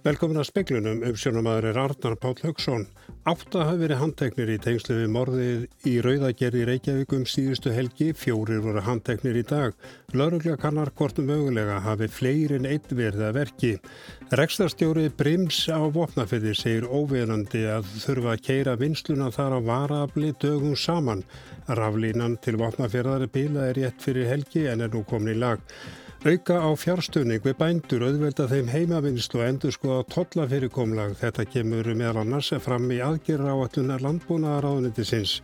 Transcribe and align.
Velkomin 0.00 0.40
að 0.40 0.46
speklunum 0.48 1.02
umsjónamaður 1.10 1.66
er 1.68 1.78
Arnar 1.82 2.14
Páll 2.16 2.38
Högson. 2.40 2.86
Átta 3.28 3.66
hafi 3.68 3.82
verið 3.82 3.98
handteknir 4.00 4.52
í 4.54 4.56
tengslu 4.64 4.94
við 4.96 5.10
morðið 5.12 5.66
í 5.90 5.92
Rauðagerði 6.06 6.62
Reykjavík 6.70 7.12
um 7.18 7.26
síðustu 7.28 7.74
helgi, 7.76 8.08
fjórir 8.16 8.62
voru 8.64 8.80
handteknir 8.86 9.36
í 9.36 9.44
dag. 9.44 9.76
Laurugla 10.16 10.56
kannar 10.62 10.88
hvort 10.96 11.20
mögulega 11.20 11.82
hafi 11.84 12.08
fleirin 12.08 12.70
einn 12.70 12.88
verið 12.88 13.26
að 13.28 13.36
verki. 13.42 13.74
Rekstarstjórið 14.40 15.12
Brims 15.20 15.66
á 15.68 15.84
Vopnafjörði 15.92 16.56
segir 16.56 16.88
óverandi 16.88 17.66
að 17.68 17.92
þurfa 18.00 18.38
að 18.38 18.44
keira 18.48 18.80
vinsluna 18.80 19.28
þar 19.36 19.60
á 19.60 19.60
varafli 19.68 20.32
dögum 20.40 20.78
saman. 20.80 21.26
Raflínan 21.68 22.40
til 22.40 22.56
Vopnafjörðari 22.62 23.28
bíla 23.36 23.68
er 23.68 23.82
rétt 23.84 24.00
fyrir 24.00 24.32
helgi 24.32 24.64
en 24.72 24.80
er 24.80 24.96
nú 24.96 25.04
komin 25.04 25.36
í 25.36 25.42
lag. 25.44 25.60
Auka 26.20 26.58
á 26.60 26.68
fjárstöðning 26.76 27.40
við 27.40 27.54
bændur 27.56 28.02
auðvelda 28.04 28.44
þeim 28.50 28.66
heimavinnslu 28.68 29.38
og 29.40 29.46
endur 29.46 29.72
skoða 29.72 30.02
tollafyrirkomlag. 30.12 31.14
Þetta 31.16 31.46
kemur 31.48 31.86
meðal 31.96 32.20
annars 32.20 32.50
fram 32.60 32.90
í 32.92 32.98
aðgerra 33.00 33.54
áallunar 33.54 34.04
landbúnaðaráðunitisins. 34.04 35.38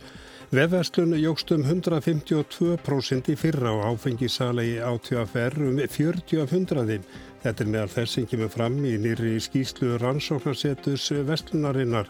Vefverslun 0.53 1.17
jógst 1.17 1.49
um 1.55 1.65
152% 1.65 3.31
í 3.33 3.37
fyrra 3.41 3.73
á 3.73 3.89
áfengisala 3.89 4.61
í 4.61 4.77
átjóafær 4.77 5.57
um 5.65 5.81
40 5.81 6.43
af 6.45 6.53
hundraðinn. 6.53 7.09
Þetta 7.43 7.63
er 7.63 7.69
meðal 7.71 7.91
þess 7.93 8.15
sem 8.17 8.25
kemur 8.29 8.49
fram 8.49 8.77
í 8.81 8.95
nýri 9.01 9.35
skýslu 9.43 9.97
rannsóknarsetus 10.01 11.05
vestlunarinnar. 11.27 12.09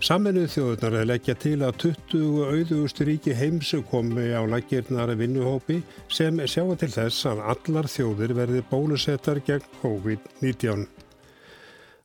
Saminuð 0.00 0.46
þjóðunar 0.54 0.96
er 1.00 1.08
leggja 1.10 1.34
til 1.36 1.58
að 1.66 1.82
20 1.82 2.38
auðugustu 2.46 3.08
ríki 3.08 3.34
heims 3.36 3.74
komi 3.90 4.30
á 4.32 4.40
laggirnara 4.48 5.18
vinnuhópi 5.18 5.82
sem 6.08 6.40
sjáu 6.46 6.72
til 6.80 6.92
þess 6.94 7.26
að 7.28 7.44
allar 7.52 7.90
þjóðir 7.90 8.36
verði 8.38 8.64
bólusettar 8.70 9.42
gegn 9.44 9.66
COVID-19. 9.82 10.86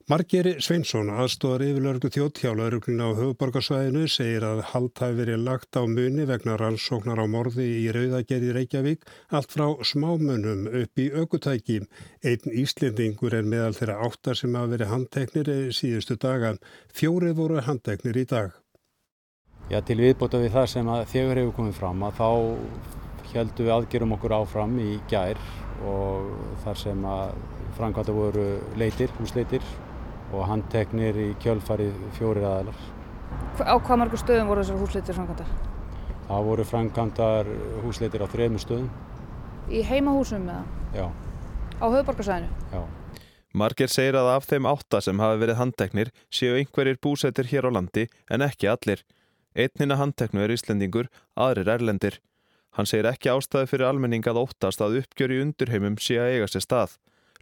Margeri 0.06 0.52
Sveinsson, 0.62 1.08
aðstóðar 1.10 1.64
yfirlörgu 1.66 2.12
þjóttjálauruglina 2.14 3.08
á 3.10 3.18
höfuborgarsvæðinu, 3.18 4.04
segir 4.06 4.44
að 4.46 4.60
hald 4.70 4.92
hafi 5.02 5.16
verið 5.18 5.40
lagt 5.42 5.80
á 5.82 5.82
muni 5.90 6.28
vegna 6.30 6.60
rannsóknar 6.62 7.18
á 7.18 7.26
morði 7.26 7.66
í 7.80 7.88
Rauðagerði 7.90 8.52
Reykjavík 8.54 9.08
allt 9.34 9.56
frá 9.56 9.66
smámunum 9.82 10.68
upp 10.70 11.02
í 11.02 11.08
aukutæki. 11.10 11.80
Einn 12.22 12.54
Íslendingur 12.54 13.34
er 13.34 13.50
meðal 13.50 13.74
þeirra 13.74 13.96
áttar 14.06 14.38
sem 14.38 14.54
hafa 14.54 14.70
verið 14.76 14.92
handteknir 14.92 15.50
síðustu 15.74 16.20
dagan. 16.22 16.62
Fjórið 16.94 17.34
voru 17.42 17.64
handteknir 17.66 18.20
í 18.22 18.28
dag. 18.30 18.54
Já, 19.74 19.80
til 19.82 19.98
viðbóta 20.04 20.44
við 20.44 20.54
það 20.54 20.68
sem 20.76 20.92
þegar 21.16 21.42
hefur 21.42 21.58
komið 21.64 21.80
fram 21.80 22.06
að 22.06 22.22
þá 22.22 22.30
heldum 23.34 23.66
við 23.66 23.74
aðgerum 23.80 24.14
okkur 24.20 24.38
áfram 24.38 24.78
í 24.86 25.00
gær 25.10 25.42
og 25.82 26.30
þar 26.62 26.80
sem 26.84 27.10
að 27.10 27.34
framkvæmda 27.80 28.14
voru 28.22 28.46
leitir, 28.78 29.10
húsleitir 29.18 29.66
og 30.34 30.46
handteknir 30.50 31.18
í 31.20 31.30
kjölfari 31.44 31.92
fjórir 32.18 32.46
aðalar. 32.48 32.84
Á 33.62 33.76
hvað 33.78 34.02
margur 34.02 34.22
stöðum 34.22 34.52
voru 34.52 34.64
þessar 34.64 34.82
húsleitir 34.82 35.18
framkvæmdar? 35.18 35.56
Það 36.26 36.50
voru 36.50 36.66
framkvæmdar 36.72 37.50
húsleitir 37.86 38.26
á 38.26 38.28
þrejum 38.32 38.60
stöðum. 38.62 38.90
Í 39.70 39.82
heimahúsum 39.86 40.46
eða? 40.50 40.64
Já. 40.96 41.08
Á 41.82 41.86
höfuborgarsæðinu? 41.86 42.50
Já. 42.74 42.82
Marger 43.56 43.88
segir 43.88 44.18
að 44.20 44.34
af 44.34 44.48
þeim 44.50 44.68
átta 44.68 45.00
sem 45.02 45.20
hafi 45.24 45.40
verið 45.40 45.60
handteknir 45.62 46.10
séu 46.34 46.58
einhverjir 46.60 47.00
búsettir 47.00 47.48
hér 47.48 47.70
á 47.72 47.76
landi 47.78 48.08
en 48.28 48.44
ekki 48.44 48.68
allir. 48.68 49.06
Einnina 49.56 49.96
handteknu 49.96 50.44
er 50.44 50.52
Íslendingur, 50.52 51.08
aðrir 51.40 51.72
erlendir. 51.72 52.20
Hann 52.76 52.90
segir 52.90 53.08
ekki 53.08 53.32
ástæði 53.32 53.70
fyrir 53.72 53.88
almenning 53.88 54.28
að 54.28 54.42
óttast 54.42 54.84
að 54.84 55.00
uppgjör 55.00 55.32
í 55.32 55.40
undurheimum 55.46 55.96
sé 55.96 56.20
að 56.20 56.34
eiga 56.34 56.50
sér 56.52 56.66
stað. 56.66 56.98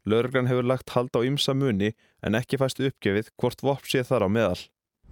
Lörgrann 0.06 0.50
hefur 0.52 0.68
lagt 0.68 0.91
hald 0.91 1.16
á 1.16 1.24
ymsa 1.24 1.53
muni 1.56 1.94
en 2.24 2.36
ekki 2.36 2.59
fæst 2.59 2.81
uppgefið 2.84 3.30
hvort 3.40 3.62
vopp 3.64 3.88
sé 3.88 4.03
þar 4.03 4.28
á 4.28 4.30
meðal. 4.36 4.59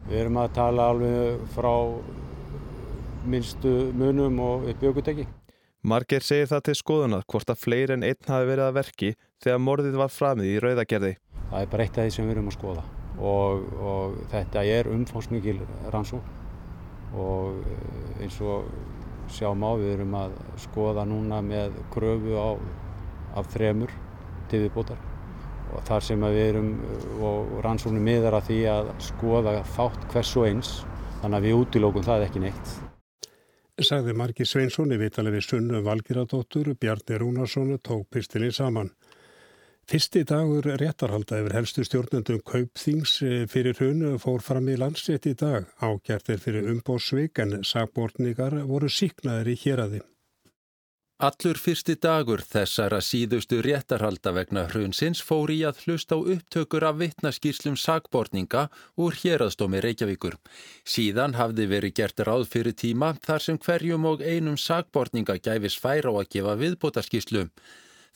Við 0.10 0.24
erum 0.26 0.40
að 0.42 0.56
tala 0.58 0.88
alveg 0.92 1.46
frá 1.56 1.74
minnstu 3.32 3.72
munum 3.96 4.42
og 4.44 4.68
upp 4.68 4.82
bjöguteki. 4.82 5.28
Marger 5.82 6.26
segir 6.26 6.50
það 6.52 6.66
til 6.68 6.76
skoðunað 6.82 7.24
hvort 7.32 7.54
að 7.54 7.62
fleiri 7.62 7.96
en 7.96 8.04
einn 8.06 8.28
hafi 8.28 8.50
verið 8.52 8.66
að 8.68 8.78
verki 8.82 9.14
þegar 9.42 9.64
morðið 9.64 9.98
var 10.02 10.12
framið 10.14 10.52
í 10.52 10.60
rauðagerði. 10.66 11.14
Það 11.52 11.64
er 11.64 11.72
bara 11.72 11.88
eitt 11.88 11.98
af 11.98 12.06
því 12.06 12.16
sem 12.18 12.28
við 12.28 12.36
erum 12.36 12.52
að 12.52 12.58
skoða 12.58 12.84
og, 13.22 13.66
og 13.80 14.20
þetta 14.32 14.68
er 14.76 14.92
umfómsmikil 14.92 15.58
rannsók 15.94 17.16
og 17.16 17.64
eh, 17.64 18.22
eins 18.26 18.38
og 18.44 18.70
sjáum 19.32 19.64
á 19.64 19.72
við 19.80 19.96
erum 19.96 20.16
að 20.20 20.38
skoða 20.60 21.08
núna 21.08 21.42
með 21.46 21.76
kröfu 21.94 22.36
á, 22.36 22.50
af 23.40 23.52
þremur 23.56 23.92
til 24.52 24.66
viðbútar 24.66 25.02
og 25.72 25.84
þar 25.88 26.04
sem 26.04 26.24
við 26.26 26.42
erum 26.50 26.72
og 27.24 27.52
rannsóknum 27.66 28.04
miðar 28.04 28.40
að 28.40 28.50
því 28.50 28.62
að 28.74 28.90
skoða 29.08 29.58
þátt 29.76 30.08
hvers 30.12 30.32
og 30.40 30.48
eins 30.50 30.72
þannig 31.22 31.38
að 31.38 31.46
við 31.48 31.60
útilókum 31.62 32.08
það 32.08 32.26
ekki 32.28 32.42
neitt. 32.44 32.74
Sagði 33.82 34.14
Marki 34.18 34.46
Sveinsson 34.46 34.92
í 34.94 35.00
vitalegi 35.00 35.42
Sunnu 35.46 35.80
Valgiradóttur, 35.86 36.74
Bjarni 36.78 37.18
Rúnarsson 37.18 37.72
tók 37.82 38.10
pistilinn 38.14 38.54
saman. 38.54 38.92
Fyrsti 39.90 40.22
dagur 40.28 40.68
réttarhalda 40.80 41.40
yfir 41.42 41.56
helstu 41.58 41.84
stjórnendum 41.88 42.44
Kaupþings 42.46 43.16
fyrir 43.52 43.76
hrunu 43.80 44.14
fór 44.22 44.44
fram 44.46 44.70
í 44.70 44.78
landsrétt 44.78 45.26
í 45.32 45.34
dag. 45.40 45.66
Ágært 45.82 46.30
er 46.30 46.40
fyrir 46.44 46.70
umbósvik 46.72 47.42
en 47.42 47.64
sagbortningar 47.66 48.60
voru 48.70 48.92
síknaðir 48.92 49.52
í 49.56 49.58
héræði. 49.66 50.04
Allur 51.22 51.60
fyrsti 51.62 51.94
dagur 52.02 52.42
þessara 52.42 52.98
síðustu 53.06 53.60
réttarhalda 53.62 54.32
vegna 54.34 54.64
hrunsins 54.72 55.20
fór 55.22 55.52
í 55.54 55.60
að 55.70 55.84
hlusta 55.84 56.18
á 56.18 56.20
upptökur 56.34 56.86
af 56.88 56.98
vittnaskýrslum 56.98 57.76
sagbortninga 57.78 58.64
úr 58.98 59.20
hérastómi 59.20 59.84
Reykjavíkur. 59.86 60.40
Síðan 60.82 61.38
hafði 61.38 61.70
verið 61.76 61.96
gert 62.02 62.26
ráð 62.26 62.48
fyrir 62.50 62.74
tíma 62.74 63.12
þar 63.22 63.46
sem 63.46 63.62
hverjum 63.62 64.10
og 64.10 64.26
einum 64.26 64.58
sagbortninga 64.58 65.38
gæfis 65.46 65.78
fær 65.78 66.10
á 66.10 66.14
að 66.18 66.30
gefa 66.34 66.58
viðbótarskýrslu. 66.66 67.46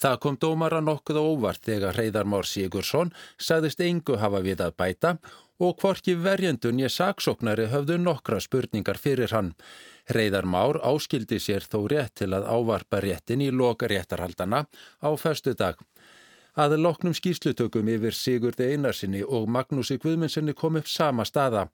Það 0.02 0.20
kom 0.26 0.42
dómara 0.42 0.82
nokkuð 0.82 1.22
óvart 1.22 1.62
þegar 1.62 2.02
Reyðarmár 2.02 2.50
Sigursson 2.50 3.14
sagðist 3.38 3.86
engu 3.86 4.18
hafa 4.18 4.42
við 4.42 4.66
að 4.66 4.80
bæta 4.82 5.18
og 5.62 5.78
hvorki 5.78 6.18
verjendun 6.18 6.82
ég 6.82 6.90
saksóknari 6.90 7.70
höfðu 7.70 8.02
nokkra 8.02 8.42
spurningar 8.42 8.98
fyrir 8.98 9.30
hann. 9.30 9.54
Hreiðar 10.10 10.46
Már 10.46 10.80
áskildi 10.86 11.40
sér 11.42 11.66
þó 11.66 11.86
rétt 11.90 12.16
til 12.22 12.32
að 12.38 12.46
ávarpa 12.46 13.00
réttin 13.02 13.42
í 13.42 13.50
loka 13.52 13.90
réttarhaldana 13.90 14.66
á 15.02 15.10
festu 15.18 15.56
dag. 15.58 15.80
Að 16.56 16.78
loknum 16.80 17.16
skýrslutökum 17.18 17.90
yfir 17.92 18.16
Sigurd 18.16 18.62
Einarsinni 18.62 19.24
og 19.24 19.50
Magnúsi 19.50 19.98
Guðmundssoni 20.00 20.54
kom 20.54 20.78
upp 20.80 20.88
sama 20.88 21.26
staða. 21.26 21.66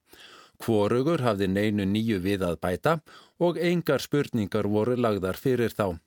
Hvorugur 0.62 1.22
hafði 1.26 1.50
neinu 1.52 1.86
nýju 1.86 2.22
við 2.24 2.46
að 2.48 2.58
bæta 2.62 2.96
og 3.40 3.60
engar 3.60 4.02
spurningar 4.02 4.70
voru 4.70 4.96
lagðar 4.96 5.38
fyrir 5.38 5.74
þá. 5.76 6.00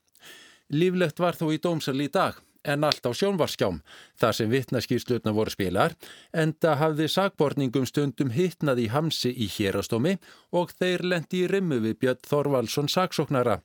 Líflegt 0.72 1.20
var 1.20 1.36
þó 1.36 1.52
í 1.52 1.60
dómsal 1.62 2.00
í 2.00 2.08
dag 2.08 2.40
en 2.64 2.84
allt 2.84 3.04
á 3.04 3.12
sjónvarskjám 3.12 3.80
þar 4.20 4.36
sem 4.38 4.50
vittnaskýrslutna 4.52 5.34
voru 5.36 5.52
spilar 5.52 5.94
en 6.32 6.54
það 6.60 6.80
hafði 6.82 7.08
sagborningum 7.14 7.86
stundum 7.88 8.32
hittnað 8.34 8.84
í 8.84 8.88
hamsi 8.94 9.32
í 9.34 9.48
hérastómi 9.56 10.16
og 10.52 10.72
þeir 10.78 11.04
lendi 11.12 11.44
í 11.44 11.50
rimmu 11.50 11.80
við 11.84 11.98
Björn 12.00 12.24
Þorvaldsson 12.28 12.90
sagsóknara. 12.92 13.60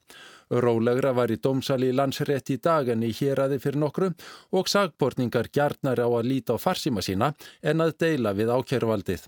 Rólegra 0.49 1.13
var 1.13 1.31
í 1.31 1.37
dómsali 1.37 1.91
landsrétt 1.93 2.49
í 2.49 2.57
dag 2.57 2.89
en 2.89 3.03
í 3.05 3.11
héraði 3.13 3.59
fyrir 3.61 3.83
nokkru 3.83 4.11
og 4.57 4.71
sagborningar 4.71 5.51
gjarnar 5.53 6.01
á 6.01 6.09
að 6.09 6.29
líta 6.31 6.57
á 6.57 6.57
farsíma 6.57 7.05
sína 7.05 7.33
en 7.61 7.85
að 7.85 7.95
deila 8.01 8.33
við 8.33 8.53
ákjöruvaldið. 8.57 9.27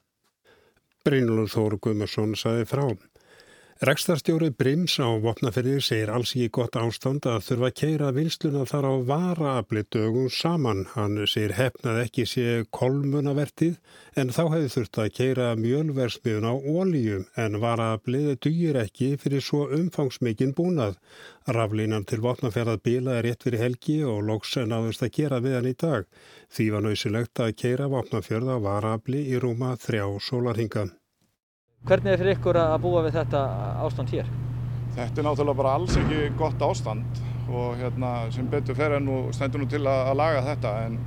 Brynlur 1.05 1.49
Þóru 1.49 1.79
Guðmarsson 1.81 2.35
saði 2.38 2.65
frá. 2.69 2.85
Rekstarstjóri 3.81 4.51
Brims 4.54 5.00
á 5.01 5.10
Vopnaferði 5.18 5.80
segir 5.81 6.12
alls 6.13 6.36
ekki 6.36 6.51
gott 6.54 6.75
ástand 6.78 7.25
að 7.25 7.48
þurfa 7.48 7.69
að 7.72 7.80
keira 7.80 8.12
vinsluna 8.13 8.68
þar 8.69 8.86
á 8.86 8.94
varaafli 9.10 9.81
dögum 9.95 10.28
saman. 10.30 10.83
Hann 10.92 11.18
segir 11.25 11.56
hefnað 11.57 12.04
ekki 12.04 12.28
sé 12.30 12.44
kolmunavertið 12.78 13.80
en 14.22 14.30
þá 14.30 14.44
hefði 14.54 14.69
þurft 14.75 15.01
að 15.01 15.10
keira 15.18 15.50
mjölversmiðun 15.63 16.45
á 16.45 16.54
ólíum 16.54 17.25
en 17.42 17.57
varaaflið 17.66 18.30
dugir 18.45 18.80
ekki 18.83 19.10
fyrir 19.18 19.42
svo 19.42 19.66
umfangsmikinn 19.74 20.54
búnað. 20.54 21.01
Raflínan 21.50 22.06
til 22.06 22.22
Vopnaferðað 22.22 22.86
bila 22.86 23.18
er 23.18 23.31
rétt 23.31 23.50
fyrir 23.50 23.66
helgi 23.66 24.04
og 24.06 24.22
loks 24.30 24.60
náðust 24.62 25.01
að 25.10 25.16
gera 25.18 25.42
við 25.42 25.57
hann 25.57 25.74
í 25.74 25.77
dag. 25.88 26.06
Því 26.54 26.72
var 26.77 26.86
nöysilegt 26.86 27.48
að 27.50 27.57
keira 27.66 27.89
Vopnaferða 27.89 28.62
á 28.62 28.66
varaafli 28.69 29.25
í 29.34 29.42
rúma 29.42 29.74
þrjá 29.81 30.06
sólarhinga. 30.22 30.92
Hvernig 31.81 32.13
er 32.13 32.19
fyrir 32.22 32.36
ykkur 32.38 32.57
að 32.62 32.75
búa 32.83 33.00
við 33.01 33.16
þetta 33.16 33.39
ástand 33.81 34.12
hér? 34.13 34.28
Þetta 34.94 35.22
er 35.22 35.25
náttúrulega 35.25 35.57
bara 35.57 35.72
alls 35.80 35.95
ekki 35.98 36.28
gott 36.38 36.62
ástand 36.62 37.22
og 37.50 37.80
hérna, 37.80 38.12
sem 38.36 38.45
betur 38.51 38.78
fer 38.78 38.94
enn 39.00 39.07
og 39.10 39.31
stendur 39.33 39.63
nú 39.63 39.68
til 39.72 39.81
að, 39.81 40.01
að 40.12 40.19
laga 40.19 40.44
þetta 40.45 40.74
en, 40.86 41.00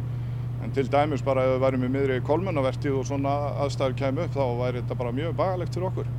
en 0.67 0.73
til 0.75 0.85
dæmis 0.91 1.23
bara 1.23 1.45
ef 1.47 1.53
við 1.53 1.63
værum 1.63 1.85
í 1.87 1.91
miðri 1.95 2.17
kolmunavertið 2.27 2.97
og 2.99 3.07
svona 3.07 3.35
aðstæður 3.63 3.95
kemur 4.01 4.27
upp 4.27 4.35
þá 4.35 4.43
væri 4.65 4.83
þetta 4.83 4.97
bara 5.05 5.13
mjög 5.21 5.37
bagalegt 5.39 5.79
fyrir 5.79 5.89
okkur. 5.93 6.11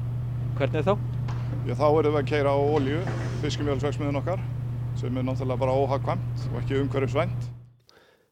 Hvernig 0.62 0.88
þá? 0.88 0.94
Já 1.66 1.76
þá 1.82 1.86
erum 1.90 2.16
við 2.16 2.22
að 2.22 2.32
keira 2.32 2.56
á 2.56 2.60
ólju, 2.64 3.02
fiskimjölsvegsmiðun 3.44 4.22
okkar 4.22 4.46
sem 4.96 5.20
er 5.20 5.28
náttúrulega 5.28 5.64
bara 5.66 5.76
óhagkvæmt 5.82 6.48
og 6.54 6.58
ekki 6.62 6.80
umhverfisvænt. 6.80 7.52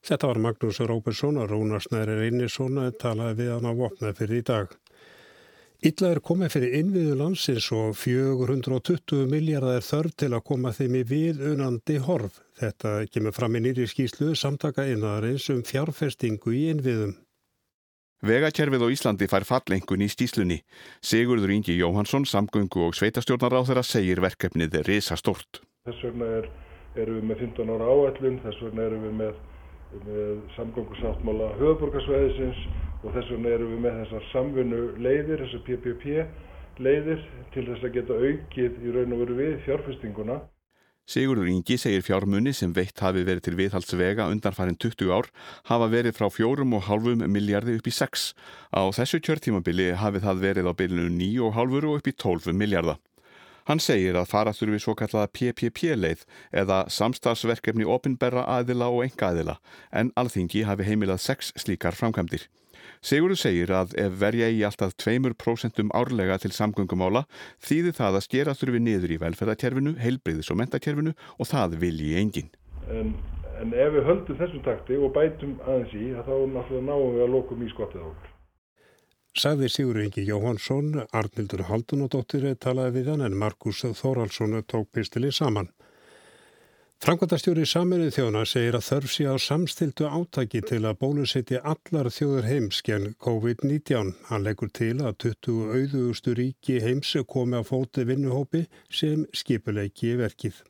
Þetta 0.08 0.32
var 0.32 0.40
Magnús 0.48 0.80
Róbersson 0.88 1.44
og 1.44 1.52
Rónarsnæri 1.52 2.16
Reynisson 2.22 2.80
talaði 3.00 3.42
við 3.44 3.54
hann 3.58 3.68
á 3.68 3.74
vopnað 3.76 4.18
fyrir 4.22 4.40
í 4.40 4.48
dag. 4.48 4.72
Illa 5.84 6.14
er 6.14 6.22
komið 6.24 6.54
fyrir 6.54 6.76
innviðu 6.78 7.16
landsins 7.20 7.66
og 7.76 7.98
420 8.00 9.26
miljardar 9.28 9.82
er 9.82 9.84
þörf 9.84 10.14
til 10.22 10.30
að 10.32 10.44
koma 10.48 10.70
þeim 10.72 10.94
í 10.96 11.02
viðunandi 11.10 11.98
horf. 12.06 12.38
Þetta 12.56 12.94
kemur 13.12 13.36
fram 13.36 13.58
í 13.60 13.62
nýri 13.66 13.90
skýslu 13.92 14.30
samtaka 14.40 14.86
innarins 14.88 15.50
um 15.52 15.60
fjárfestingu 15.68 16.54
í 16.56 16.62
innviðum. 16.72 17.18
Vegakerfið 18.24 18.86
á 18.88 18.94
Íslandi 18.96 19.28
fær 19.28 19.44
fallengun 19.44 20.06
í 20.06 20.08
stíslunni. 20.08 20.62
Sigurður 21.04 21.52
Ingi 21.58 21.76
Jóhansson, 21.76 22.24
samgöngu 22.32 22.86
og 22.88 22.96
sveitastjórnar 22.96 23.58
á 23.60 23.62
þeirra 23.68 23.84
segir 23.84 24.24
verkefnið 24.24 24.80
er 24.80 24.88
risa 24.88 25.20
stort. 25.20 25.60
Þess 25.84 26.08
vegna 26.08 26.32
er, 26.38 26.48
erum 26.96 27.20
við 27.20 27.28
með 27.34 27.44
15 27.50 27.76
ára 27.76 27.92
áætlun, 27.92 28.40
þess 28.46 28.64
vegna 28.70 28.88
erum 28.88 29.04
við 29.10 29.20
með, 29.20 29.44
með 30.08 30.34
samgöngu 30.56 31.02
sáttmála 31.04 31.52
höfuborgarsvæðisins 31.60 32.64
og 33.04 33.12
þess 33.12 33.34
vegna 33.34 33.54
erum 33.58 33.76
við 33.76 33.84
með 33.84 34.00
þessar 34.02 34.26
samfunnu 34.32 34.82
leiðir, 35.04 35.44
þessar 35.44 35.64
PPP 35.68 36.84
leiðir 36.84 37.22
til 37.54 37.68
þess 37.68 37.86
að 37.86 37.96
geta 38.00 38.18
aukið 38.18 38.82
í 38.82 38.96
raun 38.96 39.16
og 39.16 39.24
veru 39.24 39.38
við 39.38 39.56
fjárfestinguna. 39.68 40.40
Sigurður 41.04 41.50
Ingi 41.52 41.76
segir 41.76 42.04
fjármunni 42.06 42.54
sem 42.56 42.72
veitt 42.72 43.02
hafi 43.04 43.26
verið 43.28 43.44
til 43.44 43.58
viðhaldsvega 43.60 44.30
undanfærin 44.32 44.78
20 44.80 45.10
ár 45.12 45.28
hafa 45.68 45.90
verið 45.92 46.16
frá 46.16 46.30
fjórum 46.32 46.78
og 46.78 46.86
hálfum 46.88 47.26
miljardi 47.28 47.76
upp 47.76 47.90
í 47.92 47.92
6. 47.92 48.30
Á 48.72 48.88
þessu 48.96 49.20
kjörtímabili 49.20 49.90
hafi 50.00 50.24
það 50.24 50.46
verið 50.46 50.70
á 50.72 50.74
bylunu 50.80 51.10
9 51.12 51.44
og 51.44 51.58
hálfur 51.58 51.90
og 51.90 52.00
upp 52.00 52.08
í 52.08 52.16
12 52.16 52.56
miljarda. 52.56 52.96
Hann 53.68 53.84
segir 53.84 54.16
að 54.20 54.32
fara 54.32 54.56
þurfi 54.56 54.80
svo 54.80 54.96
kallaða 54.96 55.32
PPP-leið 55.36 56.24
eða 56.64 56.82
samstagsverkefni 56.92 57.84
opinberra 57.84 58.48
aðila 58.58 58.88
og 58.92 59.04
enga 59.04 59.30
aðila 59.30 59.60
en 59.92 60.16
alþingi 60.20 60.64
hafi 60.68 60.88
heimilað 60.88 61.24
6 61.28 61.56
slíkar 61.64 62.00
framkvæmdir. 62.00 62.48
Sigurður 63.04 63.40
segir 63.42 63.72
að 63.76 63.94
ef 64.00 64.14
verja 64.22 64.48
í 64.48 64.62
alltaf 64.64 64.94
2% 65.04 65.82
árlega 65.92 66.38
til 66.40 66.54
samgöngumála 66.56 67.26
þýðir 67.60 67.98
það 67.98 68.20
að 68.20 68.26
skera 68.28 68.56
þurfi 68.56 68.80
niður 68.80 69.12
í 69.12 69.18
velferðarkerfinu, 69.26 69.96
heilbreyðis 70.00 70.52
og 70.54 70.62
mentakerfinu 70.62 71.16
og 71.36 71.50
það 71.50 71.76
vilji 71.84 72.14
engin. 72.22 72.54
En, 72.88 73.12
en 73.60 73.76
ef 73.76 73.92
við 73.98 74.08
höldum 74.08 74.40
þessum 74.40 74.64
takti 74.64 75.00
og 75.00 75.12
bætum 75.18 75.58
aðeins 75.66 75.98
í 76.00 76.14
þá 76.16 76.36
náttúrulega 76.56 76.88
náum 76.88 77.10
við 77.18 77.26
að 77.28 77.36
lokum 77.36 77.68
í 77.68 77.72
skottið 77.74 78.08
okkur. 78.08 78.32
Sagði 79.34 79.68
Sigurður 79.74 80.08
Ingi 80.08 80.24
Jóhansson, 80.28 80.90
Arnildur 81.12 81.66
Haldunadóttir 81.68 82.52
talaði 82.62 83.00
við 83.00 83.08
hann 83.12 83.26
en 83.26 83.36
Markus 83.36 83.82
Þóraldsson 83.82 84.60
tók 84.70 84.92
pistilið 84.94 85.34
saman. 85.42 85.74
Frankværtastjóri 87.04 87.66
Saminuð 87.68 88.14
þjóna 88.16 88.42
segir 88.48 88.78
að 88.78 88.86
þörf 88.86 89.12
sé 89.12 89.26
á 89.28 89.36
samstiltu 89.36 90.06
átaki 90.08 90.62
til 90.64 90.78
að 90.88 91.02
bólusetja 91.02 91.60
allar 91.68 92.08
þjóður 92.08 92.46
heims 92.48 92.80
genn 92.88 93.10
COVID-19. 93.20 94.14
Hann 94.30 94.46
leggur 94.46 94.72
til 94.72 94.94
að 95.04 95.18
20 95.26 95.74
auðugustu 95.76 96.38
ríki 96.40 96.78
heims 96.80 97.12
komi 97.28 97.60
á 97.60 97.64
fóti 97.68 98.08
vinnuhópi 98.08 98.64
sem 98.88 99.28
skipuleiki 99.36 100.14
verkið. 100.22 100.64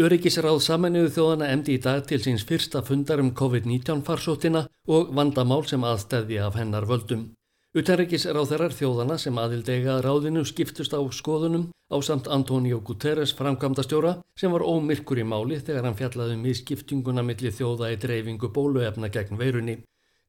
Öryggisráð 0.00 0.64
Saminuðu 0.64 1.12
þjóðana 1.18 1.52
emdi 1.52 1.76
í 1.76 1.84
dag 1.90 2.08
til 2.08 2.22
síns 2.24 2.48
fyrsta 2.48 2.80
fundar 2.80 3.20
um 3.20 3.34
COVID-19 3.36 4.00
farsóttina 4.08 4.64
og 4.88 5.12
vandamál 5.12 5.68
sem 5.68 5.84
aðstæði 5.84 6.40
af 6.40 6.56
hennar 6.56 6.88
völdum. 6.88 7.34
Utenrikis 7.74 8.22
ráþerar 8.30 8.70
þjóðana 8.70 9.16
sem 9.18 9.38
aðildega 9.42 9.96
ráðinu 10.04 10.44
skiptust 10.46 10.92
á 10.94 11.02
skoðunum 11.10 11.64
á 11.90 11.98
samt 12.06 12.28
Antonio 12.30 12.76
Guterres 12.78 13.32
framkvæmdastjóra 13.34 14.12
sem 14.38 14.52
var 14.54 14.62
ómyrkur 14.62 15.18
í 15.18 15.24
máli 15.26 15.58
þegar 15.58 15.88
hann 15.88 15.96
fjallaði 15.98 16.36
um 16.38 16.44
ískiptinguna 16.52 17.24
millir 17.26 17.50
þjóða 17.56 17.88
í 17.90 17.96
dreifingu 18.04 18.52
bóluefna 18.54 19.10
gegn 19.10 19.40
veirunni. 19.40 19.74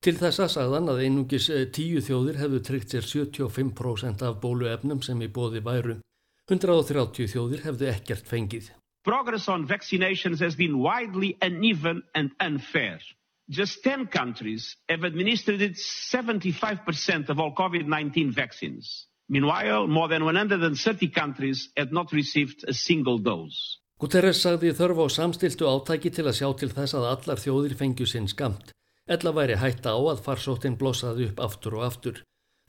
Til 0.02 0.16
þessa 0.18 0.48
sagðan 0.50 0.90
að 0.90 1.04
einungis 1.06 1.52
eh, 1.54 1.68
tíu 1.70 2.02
þjóðir 2.02 2.40
hefðu 2.42 2.62
tryggt 2.66 2.96
sér 2.96 3.06
75% 3.12 4.26
af 4.26 4.40
bóluefnum 4.42 5.06
sem 5.06 5.22
í 5.22 5.30
bóði 5.30 5.62
væru. 5.70 6.00
130 6.50 7.30
þjóðir 7.30 7.62
hefðu 7.68 7.92
ekkert 7.94 8.26
fengið. 8.26 8.72
Progress 9.06 9.46
on 9.54 9.70
vaccinations 9.70 10.42
has 10.42 10.58
been 10.58 10.82
widely 10.82 11.38
uneven 11.46 12.02
and 12.16 12.34
unfair. 12.42 13.06
Just 13.48 13.84
10 13.84 14.08
countries 14.08 14.76
have 14.90 15.04
administered 15.04 15.62
75% 15.62 17.30
of 17.30 17.40
all 17.40 17.54
COVID-19 17.54 18.34
vaccines. 18.34 19.08
Meanwhile, 19.30 19.88
more 19.88 20.08
than 20.08 20.26
130 20.26 21.08
countries 21.10 21.70
had 21.78 21.92
not 21.92 22.12
received 22.12 22.66
a 22.68 22.74
single 22.74 23.20
dose. 23.20 23.78
Guterres 24.02 24.42
sagði 24.42 24.74
þörf 24.74 24.98
á 24.98 25.08
samstiltu 25.14 25.70
átæki 25.70 26.10
til 26.12 26.26
að 26.26 26.38
sjá 26.40 26.50
til 26.58 26.70
þess 26.74 26.98
að 26.98 27.06
allar 27.12 27.42
þjóðir 27.42 27.76
fengju 27.78 28.08
sinn 28.10 28.28
skamt. 28.28 28.74
Ella 29.08 29.32
væri 29.32 29.60
hætta 29.62 29.94
á 29.94 30.00
að 30.02 30.24
farsóttin 30.26 30.78
blossaði 30.78 31.30
upp 31.30 31.40
aftur 31.46 31.78
og 31.78 31.86
aftur. 31.86 32.24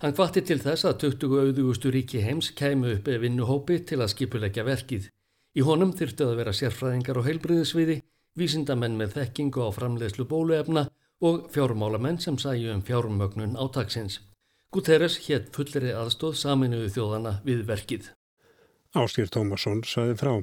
Hann 0.05 0.13
hvatti 0.13 0.43
til 0.45 0.61
þess 0.61 0.85
að 0.85 0.99
20 1.09 1.41
auðugustu 1.41 1.89
ríki 1.91 2.21
heims 2.21 2.53
kæmu 2.53 2.93
upp 2.99 3.09
vinnuhópi 3.09 3.81
til 3.89 4.03
að 4.05 4.13
skipulegja 4.13 4.65
verkið. 4.69 5.09
Í 5.57 5.65
honum 5.65 5.97
þyrftu 5.97 6.29
að 6.29 6.37
vera 6.43 6.53
sérfræðingar 6.53 7.17
og 7.17 7.27
heilbriðisviði 7.31 8.03
vísindamenn 8.37 8.99
með 9.01 9.17
þekkingu 9.19 9.67
á 9.67 9.71
framleiðslu 9.75 10.27
bóluefna 10.31 10.87
og 11.25 11.47
fjármálamenn 11.55 12.21
sem 12.21 12.39
sæju 12.39 12.75
um 12.75 12.83
fjármögnun 12.85 13.57
átaksins. 13.57 14.21
Guterres 14.73 15.17
hétt 15.27 15.49
fullri 15.57 15.95
aðstóð 15.97 16.37
saminuðu 16.37 16.93
þjóðana 16.93 17.39
við 17.47 17.65
verkið. 17.69 18.13
Áskýr 18.97 19.33
Tómasson 19.33 19.83
saði 19.85 20.17
frá. 20.21 20.35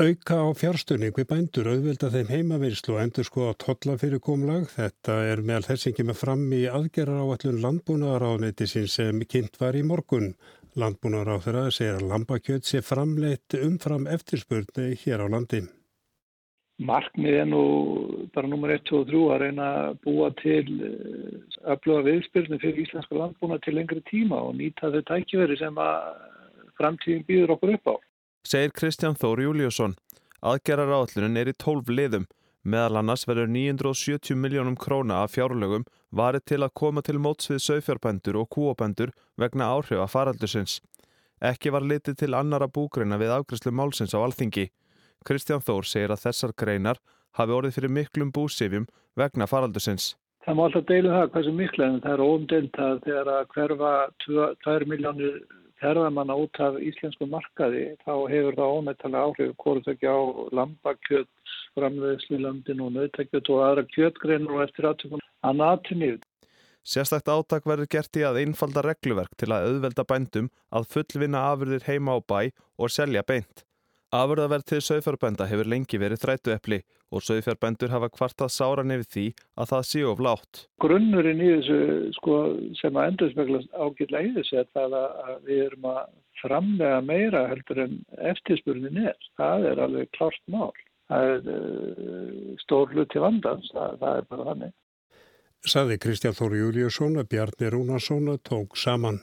Auka 0.00 0.38
á 0.40 0.48
fjárstunning 0.56 1.12
við 1.12 1.26
bændur 1.28 1.68
auðvelda 1.68 2.08
þeim 2.14 2.30
heimavirslu 2.32 2.94
og 2.94 3.02
endur 3.02 3.26
sko 3.28 3.50
á 3.50 3.60
tollafyrirkomlag. 3.60 4.70
Þetta 4.72 5.16
er 5.28 5.42
meðal 5.44 5.66
þess 5.66 5.90
ekki 5.90 6.06
með 6.08 6.16
fram 6.22 6.46
í 6.56 6.62
aðgerra 6.70 7.18
áallun 7.20 7.60
landbúnaðaráðniti 7.66 8.68
sem 8.88 9.20
kynnt 9.28 9.60
var 9.60 9.76
í 9.76 9.82
morgun. 9.84 10.32
Landbúnaðaráð 10.80 11.44
þeirra 11.44 11.66
segir 11.76 11.98
að 11.98 12.08
lambakjöld 12.14 12.64
sé 12.64 12.80
framleitt 12.80 13.58
umfram 13.60 14.08
eftirspurni 14.08 14.94
hér 15.02 15.26
á 15.26 15.28
landi. 15.36 15.66
Markmið 16.80 17.34
er 17.42 17.48
nú 17.48 17.62
bara 18.32 18.48
nummer 18.48 18.70
1, 18.72 18.86
2 18.88 19.00
og 19.02 19.08
3 19.10 19.22
að 19.34 19.42
reyna 19.42 19.64
að 19.82 19.98
búa 20.06 20.30
til 20.38 20.64
öfluga 21.68 22.00
eh, 22.00 22.06
viðspilni 22.06 22.58
fyrir 22.62 22.86
íslenska 22.86 23.18
landbúna 23.18 23.58
til 23.60 23.76
lengri 23.76 24.00
tíma 24.08 24.38
og 24.48 24.54
nýta 24.56 24.88
þau 24.94 25.02
tækjveri 25.10 25.58
sem 25.60 25.76
að 25.76 26.06
framtíðin 26.80 27.26
býður 27.28 27.54
okkur 27.56 27.74
upp 27.76 27.92
á. 27.92 27.94
Segir 28.48 28.72
Kristján 28.72 29.18
Þóri 29.20 29.44
Júliusson. 29.44 29.98
Aðgerrar 30.40 30.94
áallunin 30.96 31.36
er 31.36 31.52
í 31.52 31.56
12 31.60 31.92
liðum. 31.92 32.24
Meðal 32.64 33.00
annars 33.00 33.26
verður 33.28 33.52
970 33.52 34.36
miljónum 34.40 34.76
króna 34.80 35.22
af 35.24 35.36
fjárlögum 35.36 35.84
varið 36.16 36.46
til 36.48 36.62
að 36.64 36.74
koma 36.80 37.04
til 37.04 37.20
móts 37.20 37.52
við 37.52 37.60
sögfjárbændur 37.66 38.40
og 38.40 38.48
kúabændur 38.56 39.12
vegna 39.36 39.68
áhrif 39.68 40.00
að 40.00 40.12
faraldusins. 40.16 40.80
Ekki 41.40 41.72
var 41.72 41.84
litið 41.84 42.18
til 42.20 42.34
annara 42.36 42.68
búgreina 42.68 43.20
við 43.20 43.32
afgriðslu 43.36 43.72
málsins 43.72 44.16
á 44.16 44.20
alþingi. 44.20 44.68
Kristján 45.26 45.64
Þór 45.64 45.86
segir 45.88 46.14
að 46.14 46.24
þessar 46.26 46.56
greinar 46.56 47.00
hafi 47.38 47.56
orðið 47.56 47.76
fyrir 47.78 47.94
miklum 47.98 48.32
búsifjum 48.34 48.88
vegna 49.18 49.46
faraldusins. 49.50 50.14
Það 50.44 50.56
má 50.56 50.62
alltaf 50.64 50.84
deila 50.88 51.10
um 51.10 51.16
það 51.16 51.32
hversu 51.34 51.52
miklu 51.52 51.84
en 51.86 51.98
það 52.04 52.14
er 52.14 52.22
óumdelt 52.24 52.78
að 52.80 53.00
þegar 53.06 53.32
að 53.34 53.50
hverfa 53.54 53.90
2 54.64 54.88
miljónir 54.88 55.34
ferðamanna 55.80 56.36
út 56.36 56.60
af 56.64 56.78
íslensku 56.80 57.28
markaði 57.28 57.84
þá 58.04 58.12
hefur 58.32 58.56
það 58.56 58.74
ónættalega 58.78 59.28
áhrif 59.28 59.52
hvort 59.62 59.92
ekki 59.92 60.08
á 60.08 60.20
lambakjöt, 60.56 61.30
framveðslilandin 61.76 62.82
og 62.84 62.92
nautakjöt 62.96 63.52
og 63.52 63.62
aðra 63.66 63.86
kjötgreinur 63.94 64.58
og 64.58 64.66
eftir 64.66 64.90
aðtökun 64.90 65.24
að 65.46 65.58
natinni. 65.60 66.12
Sérstakt 66.80 67.28
áttak 67.28 67.66
verður 67.68 67.90
gert 67.92 68.16
í 68.16 68.24
að 68.24 68.40
einfalda 68.40 68.84
regluverk 68.84 69.34
til 69.36 69.50
að 69.52 69.66
auðvelda 69.68 70.04
bændum 70.08 70.52
að 70.72 70.88
fullvinna 70.94 71.42
afurðir 71.52 71.84
heima 71.84 72.16
á 72.16 72.18
bæ 72.24 72.40
og 72.80 72.92
selja 72.92 73.24
beint. 73.26 73.64
Afurðaverð 74.10 74.64
til 74.66 74.80
sögfjárbænda 74.82 75.46
hefur 75.46 75.68
lengi 75.70 75.98
verið 76.02 76.18
þrætu 76.24 76.50
eppli 76.50 76.80
og 77.14 77.22
sögfjárbændur 77.22 77.92
hafa 77.94 78.08
kvartað 78.10 78.50
sáran 78.50 78.90
yfir 78.90 79.06
því 79.14 79.26
að 79.54 79.70
það 79.70 79.84
sé 79.86 80.02
of 80.10 80.22
látt. 80.26 80.62
Grunnurinn 80.82 81.42
í 81.44 81.50
þessu 81.52 81.78
sko, 82.16 82.38
sem 82.80 82.98
að 82.98 83.12
endur 83.12 83.30
smeglast 83.30 83.70
ágitlega 83.70 84.26
í 84.26 84.34
þessu 84.34 84.58
er 84.64 84.68
það 84.74 84.98
að 84.98 85.32
við 85.46 85.62
erum 85.68 85.88
að 85.92 86.02
framlega 86.42 87.00
meira 87.06 87.46
heldur 87.52 87.82
en 87.84 87.96
eftirspurnin 88.32 88.98
er. 89.12 89.30
Það 89.38 89.70
er 89.70 89.82
alveg 89.86 90.10
klart 90.18 90.42
mál. 90.50 90.74
Það 91.10 91.30
er 91.30 91.50
uh, 91.54 92.54
stór 92.64 92.90
hluti 92.94 93.22
vandans, 93.22 93.70
það, 93.74 93.98
það 94.02 94.18
er 94.18 94.30
bara 94.34 94.48
þannig. 94.50 94.76
Saði 95.70 96.00
Kristján 96.02 96.34
Þóri 96.34 96.64
Júliusson 96.64 97.20
að 97.20 97.30
Bjarni 97.34 97.70
Rúnarsson 97.70 98.34
tók 98.42 98.78
saman. 98.80 99.20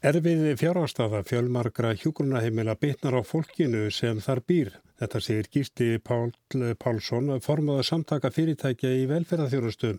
Erfið 0.00 0.54
fjárhastaða 0.56 1.18
fjölmargra 1.28 1.90
hjúgrunaheimila 1.92 2.72
bitnar 2.80 3.18
á 3.18 3.20
fólkinu 3.20 3.90
sem 3.92 4.16
þar 4.24 4.38
býr. 4.48 4.70
Þetta 4.96 5.20
segir 5.20 5.48
Gísti 5.52 5.88
Pál 6.00 6.32
Pálsson, 6.80 7.28
formaða 7.44 7.84
samtaka 7.84 8.30
fyrirtækja 8.32 8.94
í 8.96 9.02
velferðarþjónustum. 9.10 9.98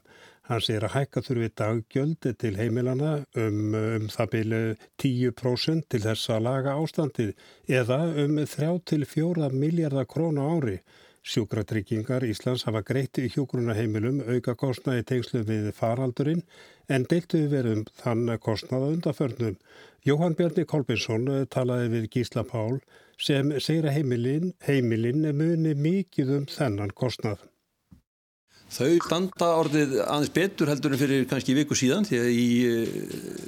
Hann 0.49 0.65
segir 0.65 0.87
að 0.87 0.95
hækka 0.95 1.21
þurfi 1.27 1.51
daggjöld 1.61 2.29
til 2.41 2.53
heimilana 2.57 3.11
um, 3.37 3.77
um 3.77 4.09
það 4.09 4.33
byrju 4.33 4.63
10% 5.05 5.87
til 5.93 6.01
þess 6.07 6.33
að 6.33 6.43
laga 6.49 6.75
ástandið 6.81 7.35
eða 7.69 8.01
um 8.25 8.41
3-4 8.41 9.53
miljardar 9.53 10.09
krónu 10.09 10.49
ári. 10.49 10.79
Sjúkratryggingar 11.21 12.23
Íslands 12.25 12.63
hafa 12.65 12.81
greitt 12.81 13.19
í 13.21 13.27
hjúgrunaheimilum 13.29 14.23
auka 14.25 14.55
kostnaði 14.57 15.03
tengslu 15.11 15.43
við 15.45 15.67
faraldurinn 15.77 16.41
en 16.91 17.07
deiltu 17.09 17.45
verðum 17.51 17.85
þann 18.01 18.27
kostnaða 18.43 18.91
undaförnum. 18.95 19.55
Jóhann 20.07 20.35
Bjarni 20.37 20.65
Kolbinsson 20.65 21.29
talaði 21.53 21.91
við 21.95 22.09
Gísla 22.15 22.43
Pál 22.47 22.81
sem 23.21 23.53
segir 23.61 23.85
að 23.85 23.99
heimilin, 23.99 24.51
heimilin 24.65 25.29
muni 25.37 25.75
mikið 25.77 26.35
um 26.39 26.45
þennan 26.49 26.93
kostnað. 26.97 27.43
Þau 28.71 29.01
standa 29.03 29.47
orðið 29.59 29.97
aðeins 29.99 30.31
betur 30.31 30.69
heldur 30.71 30.93
en 30.95 30.99
fyrir 31.01 31.25
kannski 31.27 31.53
viku 31.57 31.75
síðan 31.75 32.05
því 32.07 32.19
að 32.21 32.29
í 32.31 32.45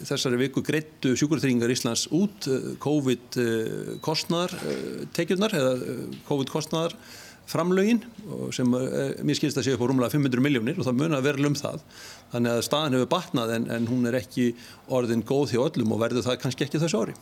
þessari 0.09 0.39
viku 0.41 0.63
greittu 0.67 1.13
sjúkurtryggingar 1.15 1.71
Íslands 1.71 2.09
út 2.11 2.49
COVID-kostnaðar 2.83 4.57
tekjurnar 5.15 5.55
eða 5.55 5.77
COVID-kostnaðar 6.27 6.97
framlögin 7.53 8.01
sem 8.55 8.69
mér 8.69 9.37
skilst 9.37 9.59
að 9.61 9.67
séu 9.67 9.77
upp 9.77 9.85
á 9.85 9.89
rúmlega 9.91 10.15
500 10.15 10.43
miljónir 10.43 10.79
og 10.79 10.87
það 10.87 10.99
mun 11.01 11.17
að 11.17 11.27
vera 11.29 11.49
um 11.49 11.59
það. 11.59 11.85
Þannig 12.33 12.55
að 12.55 12.65
staðan 12.67 12.97
hefur 12.97 13.13
batnað 13.13 13.53
en, 13.59 13.69
en 13.77 13.91
hún 13.91 14.09
er 14.09 14.19
ekki 14.19 14.49
orðin 14.89 15.23
góð 15.27 15.53
hjá 15.53 15.61
öllum 15.67 15.95
og 15.95 16.03
verður 16.03 16.27
það 16.27 16.41
kannski 16.43 16.67
ekki 16.67 16.81
þessu 16.81 17.03
ári. 17.03 17.15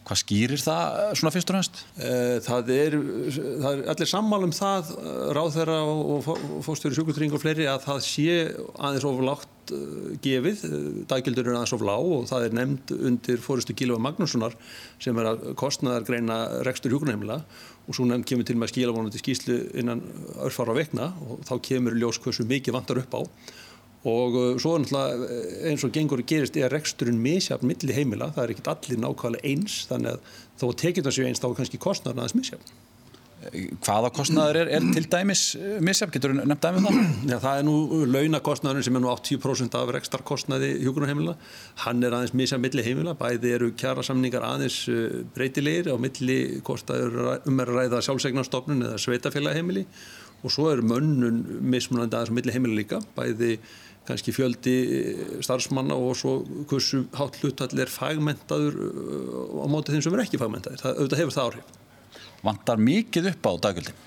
Hvað 0.00 0.18
skýrir 0.24 0.62
það 0.64 1.00
svona 1.20 1.30
fyrst 1.34 1.50
og 1.52 1.56
næst? 1.58 1.80
Það 2.46 2.70
er, 2.74 2.94
það 3.36 3.68
er 3.70 3.82
allir 3.92 4.08
sammál 4.08 4.46
um 4.46 4.54
það 4.56 4.92
ráð 5.36 5.50
þeirra 5.58 5.76
og 5.86 6.30
fóstjóri 6.64 6.96
sjúkultring 6.96 7.36
og 7.36 7.42
fleiri 7.42 7.68
að 7.68 7.84
það 7.84 8.00
sé 8.06 8.36
aðeins 8.80 9.06
oflátt 9.06 9.74
gefið, 10.24 10.64
daggildur 11.10 11.50
er 11.50 11.58
aðeins 11.58 11.74
oflá 11.76 11.92
og 11.94 12.24
það 12.30 12.46
er 12.46 12.56
nefnd 12.58 12.94
undir 12.96 13.44
fórustu 13.44 13.76
Gílofa 13.76 14.02
Magnússonar 14.08 14.56
sem 14.98 15.20
er 15.20 15.30
að 15.30 15.44
kostnaðar 15.60 16.08
greina 16.08 16.40
rekstur 16.66 16.96
hjúkunarheimila 16.96 17.42
og 17.86 17.96
svo 17.96 18.06
nefnd 18.06 18.28
kemur 18.28 18.46
til 18.46 18.58
með 18.58 18.68
að 18.68 18.72
skila 18.74 18.94
vonandi 18.96 19.22
skýslu 19.22 19.56
innan 19.80 20.02
örfara 20.44 20.76
vekna 20.76 21.10
og 21.26 21.40
þá 21.48 21.54
kemur 21.70 21.96
ljós 21.98 22.20
hversu 22.22 22.46
mikið 22.48 22.76
vantar 22.76 23.00
upp 23.02 23.16
á. 23.16 23.20
Og 24.10 24.36
svo 24.62 24.76
er 24.76 24.84
náttúrulega 24.84 25.40
eins 25.68 25.82
og 25.84 25.92
gengur 25.92 26.22
gerist 26.24 26.56
er 26.56 26.72
reksturinn 26.72 27.20
misjafn 27.20 27.68
milli 27.68 27.96
heimila, 27.96 28.30
það 28.32 28.44
er 28.44 28.54
ekkit 28.54 28.70
allir 28.72 29.02
nákvæmlega 29.02 29.50
eins 29.50 29.82
þannig 29.90 30.14
að 30.14 30.38
þó 30.62 30.70
tekið 30.84 31.08
það 31.08 31.16
séu 31.16 31.26
eins 31.28 31.42
þá 31.42 31.50
er 31.50 31.58
kannski 31.58 31.82
kostnæðan 31.84 32.22
aðeins 32.22 32.38
misjafn 32.38 32.78
Hvaða 33.40 34.10
kostnæður 34.12 34.58
er, 34.60 34.68
er 34.76 34.86
til 34.92 35.06
dæmis 35.08 35.42
misjafn, 35.80 36.12
getur 36.12 36.34
þú 36.34 36.44
nefnt 36.44 36.64
dæmið 36.66 36.80
um 36.80 36.88
það? 36.90 37.12
Já, 37.30 37.36
það 37.40 37.60
er 37.60 37.64
nú 37.64 38.00
launakostnæðurinn 38.12 38.86
sem 38.86 38.98
er 38.98 39.04
nú 39.04 39.10
80% 39.14 39.76
af 39.80 39.92
rekstarkostnæði 39.96 40.70
hjúgrunarheimila 40.84 41.36
hann 41.86 42.04
er 42.04 42.18
aðeins 42.18 42.34
misjafn 42.36 42.66
milli 42.66 42.84
heimila 42.84 43.16
bæði 43.16 43.54
eru 43.56 43.70
kjara 43.80 44.04
samningar 44.04 44.44
aðeins 44.44 44.82
breytilegir 45.36 45.88
á 45.88 45.96
milli 46.00 46.40
eru 46.60 47.28
um 47.48 47.64
að 47.64 47.74
ræða 47.78 48.02
sjálfsegnarstofnun 48.04 48.90
eða 48.90 49.00
sveitafélagheimili 49.06 49.86
og 50.44 50.52
svo 50.52 50.68
er 50.74 50.84
mönnun 50.84 51.40
mismunandi 51.64 52.18
aðeins 52.18 52.36
milli 52.36 52.56
heimila 52.56 52.76
líka 52.76 53.00
bæði 53.16 53.56
kannski 54.08 54.34
fjöldi 54.34 54.76
starfsmanna 55.44 55.96
og 55.96 56.16
svo 56.18 56.40
hversu 56.68 57.06
hátt 57.16 57.40
hlutall 57.40 57.80
er 57.80 57.92
fagmentaður 57.92 58.76
á 59.64 59.66
móti 59.70 59.94
þeim 59.94 60.04
sem 60.04 60.16
er 60.16 60.24
ekki 60.24 60.40
fagmentaður. 60.40 60.82
Það 60.82 60.98
auðvitað 60.98 61.22
hefur 61.22 61.36
það 61.36 61.48
áhrif. 61.48 61.78
Vantar 62.46 62.80
mikið 62.80 63.32
upp 63.34 63.50
á 63.50 63.52
daggjöldin? 63.66 64.06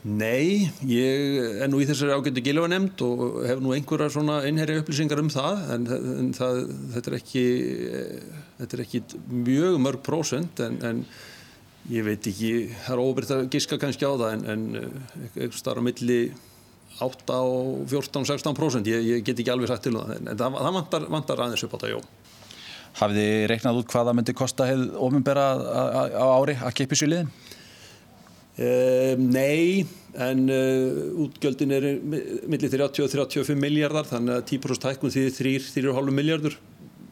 Nei, 0.00 0.70
ég 0.88 1.58
er 1.60 1.68
nú 1.68 1.82
í 1.82 1.86
þessari 1.88 2.14
ágættu 2.16 2.40
gilfa 2.40 2.70
nefnd 2.72 3.02
og 3.04 3.24
hef 3.44 3.58
nú 3.60 3.74
einhverjar 3.76 4.12
svona 4.14 4.38
einherja 4.48 4.80
upplýsingar 4.80 5.20
um 5.20 5.28
það 5.28 5.58
en, 5.74 5.84
en 6.22 6.30
það, 6.32 6.60
þetta, 6.94 7.10
er 7.10 7.16
ekki, 7.18 7.42
þetta 8.62 8.78
er 8.78 8.82
ekki 8.86 9.02
mjög 9.28 9.76
mörg 9.84 10.00
prósent 10.06 10.62
en, 10.64 10.78
en 10.88 11.02
ég 11.92 12.06
veit 12.06 12.30
ekki, 12.32 12.70
það 12.86 12.94
er 12.94 13.02
óbyrgt 13.04 13.34
að 13.36 13.44
giska 13.52 13.80
kannski 13.82 14.08
á 14.08 14.12
það 14.14 14.38
en, 14.38 14.46
en 14.54 14.64
eitthvað 15.26 15.60
starf 15.60 15.84
á 15.84 15.88
milli 15.90 16.20
8 17.04 17.36
og 17.50 17.84
14-16% 17.92 18.88
ég, 18.88 19.04
ég 19.04 19.26
get 19.26 19.36
ekki 19.36 19.52
alveg 19.52 19.68
sagt 19.68 19.84
til 19.84 19.98
það 19.98 20.16
en 20.16 20.32
það, 20.32 20.56
það 20.64 20.74
vantar, 20.78 21.06
vantar 21.12 21.44
aðeins 21.44 21.68
upp 21.68 21.76
á 21.76 21.78
það, 21.84 21.92
já 21.98 22.19
Hafið 22.98 23.20
þið 23.20 23.46
reiknað 23.52 23.78
út 23.80 23.92
hvað 23.92 24.10
það 24.10 24.18
myndi 24.18 24.36
kosta 24.36 24.66
hefð 24.68 24.98
ofinbera 25.06 25.46
á 26.10 26.26
ári 26.34 26.56
að 26.58 26.76
kipja 26.80 27.00
sér 27.00 27.12
liðin? 27.12 27.30
Uh, 28.60 29.14
nei, 29.16 29.86
en 30.20 30.42
uh, 30.52 31.22
útgjöldin 31.24 31.70
er 31.72 31.86
millir 32.02 32.72
30 32.72 33.06
og 33.06 33.12
35 33.14 33.56
miljardar 33.56 34.08
þannig 34.10 34.36
að 34.36 34.48
10% 34.50 34.88
hækkun 34.90 35.14
því 35.14 35.22
3-3,5 35.38 36.12
miljardur 36.18 36.58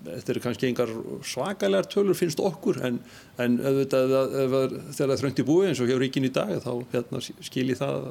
þetta 0.09 0.33
eru 0.33 0.43
kannski 0.43 0.69
engar 0.69 0.93
svakalegar 1.27 1.89
tölur 1.91 2.17
finnst 2.19 2.41
okkur 2.43 2.81
en, 2.87 2.99
en 3.43 3.59
auðvitað 3.61 4.15
þegar 4.15 4.75
það 4.97 5.15
er 5.15 5.23
þröngt 5.23 5.43
í 5.43 5.47
búi 5.49 5.69
eins 5.69 5.83
og 5.83 5.91
hjá 5.91 5.99
ríkin 6.01 6.29
í 6.29 6.33
dag 6.35 6.55
þá 6.65 6.73
hérna, 6.95 7.23
skil 7.23 7.67
ég 7.73 7.81
það 7.81 8.11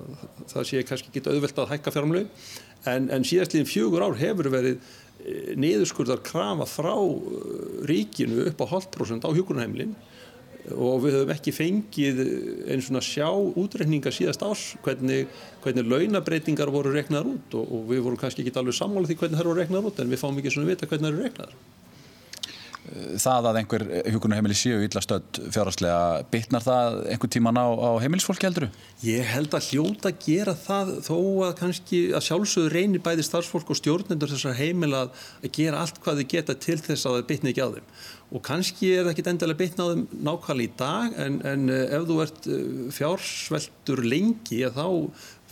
það 0.53 0.69
sé 0.71 0.83
kannski 0.89 1.12
ekki 1.12 1.25
auðvelt 1.31 1.62
að 1.63 1.71
hækka 1.74 1.95
fjármlegu 1.95 2.50
en, 2.91 3.09
en 3.13 3.27
síðastliðin 3.27 3.69
fjögur 3.69 4.05
ár 4.07 4.17
hefur 4.19 4.51
verið 4.53 4.81
niðurskurðar 5.57 6.21
krafa 6.25 6.67
frá 6.69 6.93
ríkinu 7.89 8.45
upp 8.51 8.62
á 8.63 8.65
hálfprósent 8.74 9.25
á 9.27 9.31
hjókunarheimlinn 9.33 9.95
og 10.75 11.05
við 11.05 11.15
höfum 11.15 11.31
ekki 11.31 11.53
fengið 11.55 12.21
eins 12.74 12.89
og 12.91 13.05
sjá 13.05 13.27
útreikninga 13.31 14.12
síðast 14.12 14.43
ás 14.43 14.63
hvernig, 14.83 15.29
hvernig 15.63 15.88
launabreitingar 15.88 16.71
voru 16.74 16.91
reknaðar 16.91 17.38
út 17.38 17.55
og, 17.55 17.71
og 17.71 17.86
við 17.91 18.03
vorum 18.03 18.19
kannski 18.19 18.43
ekki 18.43 18.55
alveg 18.59 18.75
sammála 18.75 19.07
því 19.07 19.19
hvernig 19.21 19.39
það 19.39 19.50
voru 19.51 19.62
reknaðar 19.62 19.91
út 19.91 20.01
en 20.03 20.12
við 20.12 20.24
fáum 20.24 20.39
ekki 20.41 20.53
svona 20.53 20.71
vita 20.71 20.89
hvernig 20.89 21.07
það 21.07 21.13
eru 21.13 21.27
reknaðar 21.27 21.55
Það 23.20 23.48
að 23.50 23.58
einhver 23.60 23.84
hjúkunarheimili 24.13 24.56
séu 24.56 24.77
illa 24.86 25.01
stödd 25.03 25.39
fjárhagslega 25.51 26.27
bitnar 26.32 26.63
það 26.63 27.00
einhver 27.12 27.32
tíman 27.34 27.60
á, 27.60 27.67
á 27.67 27.91
heimilisfólki 28.00 28.48
heldur? 28.48 28.67
Ég 29.03 29.27
held 29.27 29.51
að 29.58 29.67
hljóta 29.74 30.12
að 30.13 30.22
gera 30.24 30.53
það 30.56 30.94
þó 31.03 31.17
að 31.50 31.51
kannski 31.60 32.00
að 32.15 32.25
sjálfsögur 32.29 32.75
reynir 32.77 33.03
bæði 33.03 33.27
starfsfólk 33.27 33.74
og 33.74 33.79
stjórnendur 33.82 34.32
þessar 34.32 34.56
heimila 34.62 35.03
að 35.10 35.51
gera 35.60 35.84
allt 35.84 36.00
hvað 36.03 36.22
þau 36.22 36.32
geta 36.36 36.58
til 36.67 36.79
þess 36.79 37.10
að 37.10 37.17
það 37.17 37.27
bitni 37.34 37.53
ekki 37.53 37.67
á 37.67 37.75
þeim 37.75 37.91
og 38.27 38.44
kannski 38.44 38.94
er 38.94 39.03
það 39.03 39.13
ekki 39.13 39.27
endilega 39.34 39.62
bitna 39.63 39.84
á 39.84 39.91
þeim 39.91 40.08
nákvæmlega 40.29 40.67
í 40.67 40.74
dag 40.79 41.22
en, 41.27 41.38
en 41.48 41.70
ef 41.75 42.08
þú 42.08 42.20
ert 42.24 42.51
fjársveltur 42.96 44.03
lengi 44.08 44.63
þá 44.75 44.88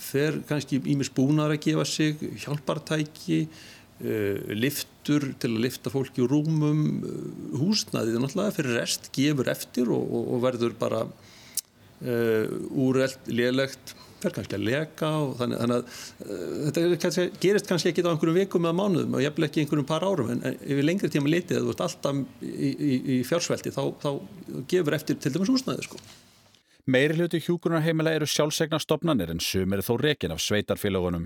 fer 0.08 0.40
kannski 0.48 0.80
ímis 0.88 1.12
búnar 1.12 1.52
að 1.52 1.64
gefa 1.68 1.88
sig 1.88 2.28
hjálpartæki 2.44 3.46
Uh, 3.96 4.36
liftur 5.06 5.34
til 5.38 5.52
að 5.54 5.62
lifta 5.62 5.90
fólki 5.92 6.24
úr 6.24 6.32
rúmum 6.34 6.80
uh, 7.04 7.60
húsnaðið 7.60 8.18
náttúrulega 8.20 8.56
fyrir 8.56 8.78
rest 8.80 9.10
gefur 9.14 9.48
eftir 9.48 9.90
og, 9.90 10.02
og, 10.02 10.34
og 10.34 10.42
verður 10.42 10.74
bara 10.78 11.04
uh, 11.06 12.44
úrelt, 12.74 13.20
lélegt 13.28 13.94
fer 14.16 14.32
kannski 14.32 14.56
að 14.56 14.66
leka 14.66 15.10
og 15.22 15.36
þannig, 15.38 15.58
þannig 15.60 15.76
að 15.76 16.66
þetta 16.66 17.00
kannski, 17.04 17.26
gerist 17.40 17.68
kannski 17.68 17.92
ekki 17.92 18.02
á 18.02 18.10
einhverjum 18.10 18.38
vikum 18.40 18.66
eða 18.66 18.78
mánuðum 18.80 19.16
og 19.18 19.22
jafnvel 19.22 19.48
ekki 19.48 19.62
einhverjum 19.62 19.88
par 19.88 20.06
árum 20.06 20.30
en 20.32 20.44
yfir 20.56 20.86
lengri 20.86 21.10
tíma 21.12 21.30
litið 21.30 21.60
að 21.60 21.66
þú 21.66 21.74
ert 21.74 21.82
alltaf 21.86 22.22
í, 22.40 22.70
í, 22.72 22.94
í 23.16 23.18
fjársvelti 23.28 23.74
þá, 23.76 23.82
þá 24.02 24.10
gefur 24.72 24.96
eftir 24.96 25.20
til 25.20 25.34
dæmis 25.36 25.52
húsnaðið 25.52 25.90
sko 25.90 26.00
Meiri 26.86 27.16
hluti 27.18 27.40
hjúgrunarheimila 27.42 28.12
eru 28.14 28.28
sjálfsegna 28.30 28.78
stopnanir 28.78 29.32
en 29.32 29.40
sum 29.42 29.72
eru 29.74 29.82
þó 29.82 29.96
rekin 29.98 30.30
af 30.30 30.38
sveitarfélagunum. 30.38 31.24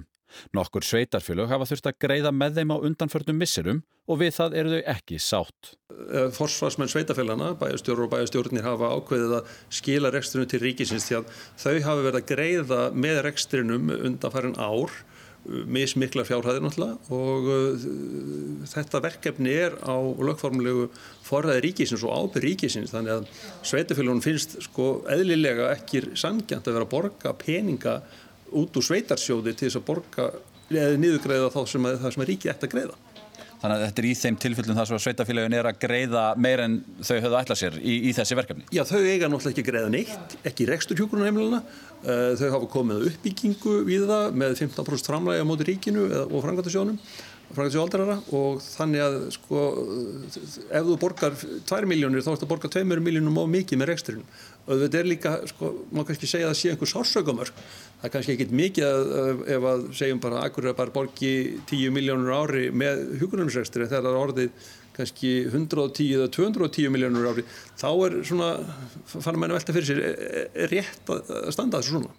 Nokkur 0.56 0.87
sveitarfélög 0.87 1.50
hafa 1.50 1.68
þurft 1.70 1.90
að 1.90 1.99
greiða 2.06 2.32
með 2.34 2.60
þeim 2.60 2.75
á 2.75 2.76
undanförnum 2.88 3.40
misserum 3.40 3.82
og 4.10 4.20
við 4.22 4.34
það 4.38 4.56
eru 4.60 4.72
þau 4.75 4.90
ekki 4.94 5.20
sátt. 5.22 5.75
Forsvarsmenn 6.34 6.90
sveitarfélagana, 6.90 7.52
bæjastjórur 7.60 8.08
og 8.08 8.14
bæjastjórnir 8.14 8.66
hafa 8.66 8.90
ákveðið 8.96 9.37
að 9.38 9.54
skila 9.80 10.10
rekstrinu 10.14 10.49
til 10.50 10.62
ríkisins 10.64 11.06
því 11.06 11.20
að 11.20 11.32
þau 11.60 11.76
hafa 11.87 12.06
verið 12.08 12.20
að 12.22 12.30
greiða 12.32 12.82
með 12.96 13.22
rekstrinum 13.28 13.92
undanfærin 14.00 14.58
ár 14.58 14.94
mismikla 15.49 16.25
fjárhæðir 16.28 16.64
náttúrulega 16.64 17.16
og 17.16 17.46
uh, 17.49 17.84
þetta 18.68 19.00
verkefni 19.02 19.54
er 19.56 19.76
á 19.80 19.96
lögformlegu 19.96 20.88
forræði 21.25 21.64
ríkisins 21.64 22.04
og 22.04 22.12
ábyrð 22.12 22.44
ríkisins 22.44 22.92
þannig 22.92 23.14
að 23.14 23.30
sveitafélagunum 23.70 24.25
finnst 24.25 24.58
sko 24.66 24.90
eðlilega 25.10 25.70
ekki 25.78 26.10
sangjant 26.12 26.68
að 26.68 26.76
vera 26.76 26.88
að 26.88 26.92
borga 26.92 27.32
peninga 27.40 27.96
út 28.52 28.80
úr 28.80 28.87
sveitarsjóði 28.87 29.54
til 29.54 29.69
þess 29.69 29.80
að 29.80 29.87
borga 29.90 30.30
eða 30.71 30.99
niðurgreiða 31.02 31.52
þá 31.54 31.62
sem 31.69 31.87
að, 31.88 32.00
það 32.02 32.14
sem 32.14 32.25
að 32.25 32.30
ríki 32.30 32.52
ætti 32.52 32.69
að 32.69 32.75
greiða. 32.75 32.99
Þannig 33.61 33.76
að 33.76 33.83
þetta 33.85 34.00
er 34.00 34.07
í 34.09 34.12
þeim 34.16 34.37
tilfellum 34.40 34.76
þar 34.78 34.87
sem 34.88 35.00
sveitafélagin 35.04 35.54
er 35.59 35.66
að 35.69 35.80
greiða 35.83 36.21
meir 36.40 36.62
en 36.64 36.76
þau 37.04 37.16
höfðu 37.19 37.38
ætlað 37.42 37.59
sér 37.61 37.75
í, 37.76 37.97
í 38.09 38.12
þessi 38.16 38.38
verkefni? 38.38 38.64
Já, 38.73 38.80
þau 38.88 39.00
eiga 39.02 39.28
náttúrulega 39.28 39.52
ekki 39.52 39.64
að 39.66 39.69
greiða 39.69 39.90
neitt, 39.92 40.37
ekki 40.49 40.69
rekstur 40.71 41.00
hjúgrunarheimiluna. 41.02 41.61
Uh, 42.00 42.30
þau 42.40 42.47
hafa 42.54 42.71
komið 42.73 43.11
uppbyggingu 43.11 43.75
við 43.85 44.07
það 44.09 44.38
með 44.40 44.57
15% 44.62 45.12
framlægi 45.12 45.45
á 45.45 45.50
móti 45.50 45.69
ríkinu 45.69 46.07
og 46.23 46.38
frangatasjónum, 46.40 46.97
frangatasjóaldrara 47.50 48.16
og 48.38 48.64
þannig 48.64 49.04
að 49.04 49.19
sko, 49.37 49.66
ef 50.71 50.88
þú 50.88 50.97
borgar 51.04 51.37
2 51.37 51.83
miljónir 51.90 52.25
þá 52.25 52.33
ert 52.33 52.47
að 52.47 52.52
borga 52.54 52.73
2 52.73 52.87
miljónum 52.88 53.42
of 53.42 53.52
mikið 53.52 53.83
með 53.83 53.92
reksturinn. 53.92 54.25
Og 54.71 54.87
þetta 54.87 55.02
er 55.02 55.12
líka, 55.12 55.37
sko, 55.52 55.75
má 55.92 56.07
kannski 56.09 56.30
segja 56.30 56.49
að 56.49 56.54
það 56.54 56.61
sé 56.62 56.73
einhver 56.73 56.95
sársökumörk 56.95 57.64
það 58.00 58.09
er 58.09 58.12
kannski 58.14 58.35
ekkit 58.37 58.54
mikið 58.57 58.87
að, 58.88 59.42
ef 59.57 59.66
að 59.71 59.83
segjum 59.99 60.21
bara 60.23 60.40
að 60.40 60.47
Akureyra 60.49 60.76
bara 60.78 60.95
borgi 60.95 61.33
10 61.69 61.92
miljónur 61.95 62.33
ári 62.33 62.71
með 62.73 63.02
hugunarsrekstri 63.21 63.88
þegar 63.90 64.07
það 64.07 64.11
er 64.12 64.21
orðið 64.25 64.71
kannski 64.97 65.35
110 65.50 66.16
eða 66.16 66.30
210 66.37 66.95
miljónur 66.95 67.28
ári 67.30 67.45
þá 67.80 67.88
er 67.92 68.16
svona, 68.26 68.50
fannar 69.12 69.52
að 69.52 69.59
velta 69.59 69.76
fyrir 69.76 69.90
sér 69.90 70.02
er 70.09 70.73
rétt 70.73 71.12
að 71.12 71.52
standa 71.54 71.80
þessu 71.80 71.99
svona. 71.99 72.16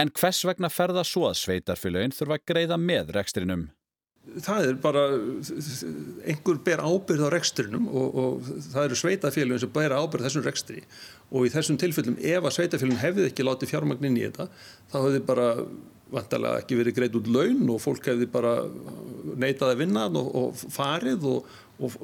En 0.00 0.12
hvers 0.16 0.44
vegna 0.46 0.70
ferða 0.72 1.02
svo 1.04 1.26
að 1.28 1.40
sveitarfélagin 1.42 2.14
þurfa 2.14 2.38
að 2.38 2.46
greiða 2.48 2.78
með 2.80 3.12
rekstrinum? 3.18 3.66
Það 4.44 4.66
er 4.68 4.76
bara 4.82 5.04
einhver 6.28 6.60
ber 6.64 6.82
ábyrð 6.84 7.26
á 7.26 7.28
rekstrinum 7.34 7.86
og, 7.88 8.18
og 8.22 8.50
það 8.70 8.84
eru 8.84 8.98
sveitafélagin 9.00 9.62
sem 9.64 9.72
ber 9.74 9.94
ábyrð 9.96 10.26
þessum 10.28 10.44
rekstri. 10.46 10.82
Og 11.30 11.46
í 11.48 11.52
þessum 11.54 11.78
tilfellum 11.80 12.18
ef 12.18 12.44
að 12.44 12.56
sveitafélagin 12.58 13.02
hefði 13.02 13.30
ekki 13.30 13.46
látið 13.46 13.72
fjármagnin 13.72 14.18
í 14.20 14.26
þetta 14.28 14.50
þá 14.92 14.98
hefði 15.00 15.24
bara 15.30 15.48
vantarlega 16.12 16.62
ekki 16.64 16.78
verið 16.80 16.98
greit 17.00 17.18
út 17.18 17.30
laun 17.30 17.66
og 17.70 17.82
fólk 17.82 18.10
hefði 18.10 18.28
bara 18.30 18.58
neitað 19.40 19.74
að 19.74 19.82
vinna 19.84 20.06
og, 20.10 20.30
og 20.40 20.62
farið 20.72 21.26
og, 21.30 21.50
og 21.80 21.94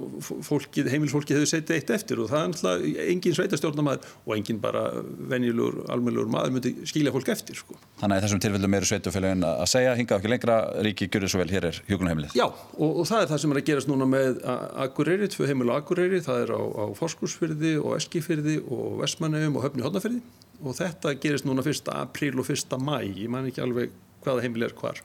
fólkið, 0.47 0.89
heimilsfólkið 0.93 1.39
hefur 1.39 1.51
setið 1.51 1.77
eitt 1.77 1.91
eftir 1.97 2.21
og 2.23 2.31
það 2.31 2.43
er 2.43 2.53
náttúrulega 2.53 3.07
engin 3.13 3.37
sveitastjórnamaður 3.37 4.15
og 4.25 4.33
engin 4.37 4.61
bara 4.63 4.85
venjulegur, 5.33 5.83
almennlegur 5.93 6.31
maður 6.33 6.55
myndi 6.55 6.73
skilja 6.89 7.13
fólk 7.15 7.29
eftir 7.35 7.59
sko. 7.59 7.77
Þannig 8.01 8.21
að 8.21 8.27
þessum 8.27 8.43
tilfellum 8.45 8.79
eru 8.79 8.91
sveitufélagin 8.91 9.45
að 9.49 9.67
segja 9.73 9.93
hingað 9.99 10.23
ekki 10.23 10.33
lengra, 10.33 10.59
ríki 10.87 11.11
gjur 11.11 11.27
þessu 11.27 11.43
vel, 11.43 11.51
hér 11.53 11.69
er 11.73 11.83
hjókunarheimilið. 11.91 12.39
Já 12.39 12.47
og, 12.47 12.89
og 12.89 13.05
það 13.11 13.27
er 13.27 13.31
það 13.33 13.43
sem 13.45 13.55
er 13.55 13.63
að 13.63 13.69
gerast 13.71 13.93
núna 13.93 14.09
með 14.09 14.41
Akureyri, 14.87 15.31
tvö 15.35 15.51
heimil 15.51 15.71
á 15.73 15.79
Akureyri, 15.81 16.23
það 16.25 16.47
er 16.47 16.57
á, 16.57 16.63
á 16.63 16.85
Forskursfyrði 16.97 17.77
og 17.83 17.97
Eskifyrði 17.99 18.59
og 18.65 19.01
Vestmannegum 19.03 19.61
og 19.61 19.69
Höfni 19.69 19.85
Hodnafyrði 19.85 20.25
og 20.63 20.79
þetta 20.79 21.17
gerist 21.21 21.47
núna 21.49 21.65
1. 21.65 21.91
apríl 21.93 22.39
og 22.41 22.49
1. 22.53 22.79
mæ, 22.81 23.01
ég 23.09 23.29
man 23.33 23.49
ekki 23.51 23.65
alveg 23.65 23.93
hvaða 24.25 24.47
heimil 24.47 24.67
er 24.67 24.75
hvar. 24.79 25.03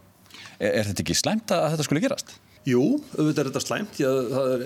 Er, 0.59 0.71
er 0.71 0.87
þetta 0.89 1.03
ekki 1.05 1.17
slæmt 1.17 1.53
að 1.55 1.67
þetta 1.73 1.87
skulle 1.87 2.03
gerast? 2.03 2.37
Jú, 2.67 2.83
auðvitað 3.17 3.41
er 3.41 3.47
þetta 3.49 3.63
slæmt 3.63 3.99
að 4.05 4.19
það 4.29 4.51
er 4.53 4.63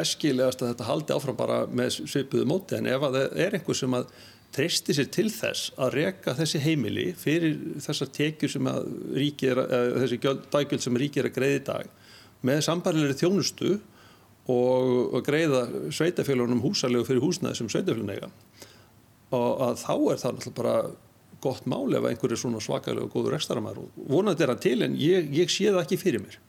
æskilegast 0.00 0.62
að 0.62 0.72
þetta 0.72 0.86
haldi 0.88 1.14
áfram 1.14 1.38
bara 1.38 1.58
með 1.70 2.00
svipuðu 2.10 2.46
móti 2.50 2.78
en 2.78 2.88
ef 2.90 3.04
að 3.06 3.18
það 3.18 3.42
er 3.44 3.58
einhver 3.58 3.78
sem 3.78 3.94
að 3.94 4.08
treysti 4.52 4.96
sér 4.96 5.08
til 5.14 5.28
þess 5.32 5.70
að 5.80 5.94
reka 5.96 6.34
þessi 6.36 6.60
heimili 6.64 7.06
fyrir 7.16 7.54
þessar 7.84 8.10
tekjur 8.12 8.52
sem 8.52 8.68
að 8.68 8.90
ríki 9.16 9.52
er, 9.52 9.62
þessi 10.02 10.18
daggjöld 10.52 10.84
sem 10.84 10.98
ríki 11.00 11.22
er 11.22 11.30
að 11.30 11.36
greiða 11.38 11.60
í 11.60 11.64
dag 11.70 11.94
með 12.42 12.64
sambarilegri 12.66 13.16
þjónustu 13.22 13.70
og, 14.50 15.14
og 15.14 15.22
greiða 15.24 15.62
sveitafélagunum 15.94 16.64
húsalegu 16.64 17.06
fyrir 17.06 17.22
húsnaði 17.22 17.60
sem 17.60 17.70
sveitafélagin 17.70 18.16
eiga 18.16 18.32
og 19.38 19.66
að 19.68 19.82
þá 19.82 19.92
er 19.96 20.22
það 20.22 20.38
náttúrulega 20.38 20.60
bara 20.60 20.76
gott 21.42 21.66
máli 21.66 21.98
ef 21.98 22.06
einhver 22.06 22.32
er 22.32 22.40
svona 22.40 22.62
svakalega 22.62 23.08
og 23.08 23.12
góður 23.16 23.36
ekstaramæður 23.38 23.82
og 23.82 24.08
vonandi 24.12 24.44
er 24.44 24.54
hann 24.54 24.62
til 24.62 24.78
en 24.86 24.96
ég, 24.98 25.28
ég 25.34 25.50
sé 25.50 25.70
það 25.72 25.84
ekki 25.84 26.00
fyrir 26.04 26.24
mér. 26.24 26.40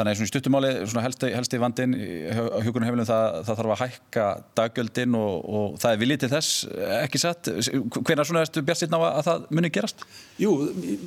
Þannig 0.00 0.14
að 0.14 0.20
svona 0.20 0.30
stuttumáli, 0.30 0.68
svona 0.88 1.02
helsti, 1.04 1.28
helsti 1.34 1.58
vandin 1.60 1.94
á 2.32 2.62
hjókunarheimilum 2.64 3.08
það, 3.08 3.34
það 3.44 3.58
þarf 3.58 3.72
að 3.74 3.80
hækka 3.80 4.26
daggjöldin 4.56 5.16
og, 5.18 5.34
og 5.50 5.74
það 5.82 5.92
er 5.92 6.00
viljið 6.00 6.20
til 6.22 6.30
þess, 6.30 6.60
ekki 7.00 7.20
sett. 7.20 7.50
Hvernig 7.98 8.28
svona 8.30 8.44
erstu 8.46 8.62
bjart 8.64 8.96
að 8.96 9.18
það 9.26 9.44
muni 9.58 9.72
gerast? 9.74 10.06
Jú, 10.40 10.54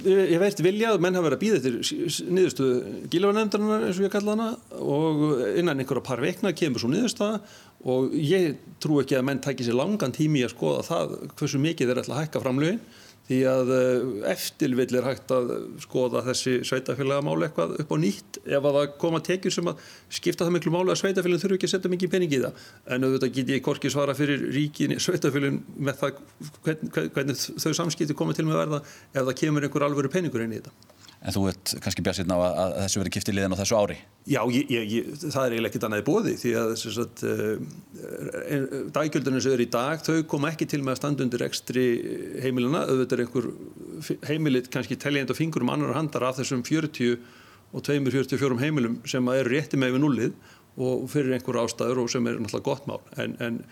ég 0.05 0.35
veit 0.43 0.61
viljað, 0.67 0.99
menn 1.01 1.17
hafa 1.17 1.29
verið 1.29 1.39
að 1.39 1.45
býða 1.45 1.61
eftir 1.61 2.27
niðurstuðu 2.37 3.07
gílavarnefndarinnar 3.15 3.87
eins 3.87 4.01
og 4.01 4.05
ég 4.05 4.13
kalla 4.13 4.35
hana 4.35 4.51
og 4.83 5.23
innan 5.55 5.81
einhverja 5.81 6.05
par 6.11 6.21
veikna 6.21 6.53
kemur 6.53 6.83
svo 6.83 6.91
niðurstaða 6.93 7.39
og 7.83 8.13
ég 8.15 8.59
trú 8.83 9.01
ekki 9.01 9.17
að 9.19 9.25
menn 9.27 9.41
tækir 9.43 9.67
sér 9.67 9.79
langan 9.79 10.15
tími 10.15 10.43
að 10.45 10.53
skoða 10.55 10.83
það 10.87 11.15
hversu 11.33 11.59
mikið 11.63 11.89
þeir 11.89 12.03
ætla 12.03 12.17
að 12.17 12.23
hækka 12.23 12.43
framlögin 12.43 12.83
því 13.23 13.37
að 13.47 13.69
eh, 13.71 14.05
eftirvill 14.33 14.97
er 14.99 15.05
hægt 15.07 15.31
að 15.31 15.51
skoða 15.83 16.23
þessi 16.25 16.57
sveitafélagamáli 16.67 17.47
eitthvað 17.47 17.77
upp 17.79 17.93
á 17.95 17.97
nýtt 17.99 18.39
ef 18.43 18.57
að 18.57 18.77
það 18.77 18.89
koma 19.03 19.21
tekjur 19.23 19.55
sem 19.55 19.69
að 19.71 19.85
skipta 20.11 20.43
það 20.43 20.55
miklu 20.57 20.73
máli 20.75 20.91
að 20.91 20.99
sveitafélagin 20.99 21.43
þurfu 21.45 21.59
ekki 21.59 21.69
að 21.69 21.73
setja 21.75 21.93
mikið 21.93 22.11
pening 22.15 22.35
í 22.35 22.41
það 22.43 22.65
en 22.95 23.07
auðvitað 23.07 23.37
get 23.37 23.53
ég 23.55 23.63
korki 23.63 23.93
svara 23.93 24.17
fyrir 24.17 24.43
ríkin 24.51 24.97
sveitafélagin 24.99 25.61
með 25.79 26.01
það 26.01 26.19
hvernig, 26.67 26.99
hvernig 27.15 27.45
þau 27.63 27.71
samskipti 27.79 28.17
koma 28.19 28.35
til 28.35 28.47
með 28.49 28.59
verða 28.59 28.83
ef 28.83 29.21
það 29.21 29.39
kemur 29.39 29.69
einhver 29.69 29.87
alvöru 29.87 30.11
peningur 30.11 30.43
inn 30.43 30.57
í 30.57 30.59
þetta. 30.59 31.02
En 31.23 31.31
þú 31.31 31.45
ert 31.47 31.71
kannski 31.79 32.03
bjart 32.03 32.19
sérna 32.19 32.35
á 32.35 32.39
að, 32.43 32.57
að 32.59 32.73
þessu 32.81 32.99
verið 32.99 33.13
kiftið 33.15 33.35
liðan 33.37 33.53
á 33.55 33.59
þessu 33.61 33.77
ári? 33.79 33.95
Já, 34.27 34.39
ég, 34.51 34.71
ég, 34.75 35.05
það 35.21 35.45
er 35.45 35.53
eiginlega 35.53 35.69
ekkit 35.69 35.85
annað 35.87 36.01
í 36.01 36.05
bóði 36.09 36.33
því 36.41 36.51
að 36.59 36.73
uh, 36.73 37.45
eh, 38.43 38.65
daggjöldunum 38.97 39.43
sem 39.43 39.55
eru 39.55 39.63
í 39.63 39.69
dag, 39.71 40.03
þau 40.03 40.17
koma 40.33 40.51
ekki 40.51 40.67
til 40.73 40.81
með 40.83 40.95
að 40.95 40.99
standa 40.99 41.23
undir 41.23 41.45
ekstri 41.47 41.85
heimilina, 42.43 42.83
auðvitað 42.89 43.15
er 43.15 43.23
einhver 43.23 43.47
heimilit 44.27 44.67
kannski 44.73 44.99
teljend 44.99 45.31
og 45.31 45.39
fingur 45.39 45.63
um 45.63 45.71
annar 45.71 45.95
handar 45.95 46.27
af 46.27 46.41
þessum 46.41 46.65
40 46.67 47.15
og 47.73 47.87
244 47.87 48.59
heimilum 48.59 48.99
sem 49.07 49.31
eru 49.33 49.55
rétti 49.55 49.79
með 49.79 49.95
við 49.95 50.03
nullið 50.03 50.51
og 50.83 51.07
fyrir 51.13 51.37
einhver 51.37 51.63
ástæður 51.63 52.03
og 52.03 52.11
sem 52.11 52.27
er 52.27 52.39
náttúrulega 52.41 52.67
gott 52.67 52.87
mál. 52.89 53.01
En, 53.21 53.37
en 53.39 53.63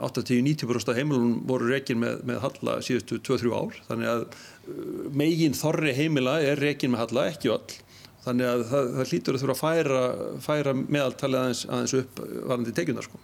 80-90% 0.00 0.94
heimilunum 0.96 1.42
voru 1.48 1.68
reygin 1.70 2.00
með, 2.00 2.22
með 2.28 2.40
halla 2.44 2.76
síðustu 2.84 3.18
2-3 3.26 3.52
ár. 3.54 3.78
Þannig 3.88 4.10
að 4.12 4.24
megin 5.16 5.56
þorri 5.56 5.94
heimila 5.96 6.38
er 6.44 6.60
reygin 6.60 6.94
með 6.94 7.04
halla, 7.04 7.26
ekki 7.32 7.52
öll 7.54 7.78
þannig 8.24 8.50
að 8.50 8.64
það, 8.68 8.92
það 8.96 9.10
hlýtur 9.12 9.36
að 9.36 9.42
þurfa 9.42 9.56
að 9.56 9.60
færa, 9.64 10.00
færa 10.44 10.74
meðaltalið 10.80 11.40
aðeins, 11.40 11.64
aðeins 11.68 11.96
upp 12.02 12.22
varandi 12.22 12.74
tekjundar 12.76 13.08
sko. 13.08 13.20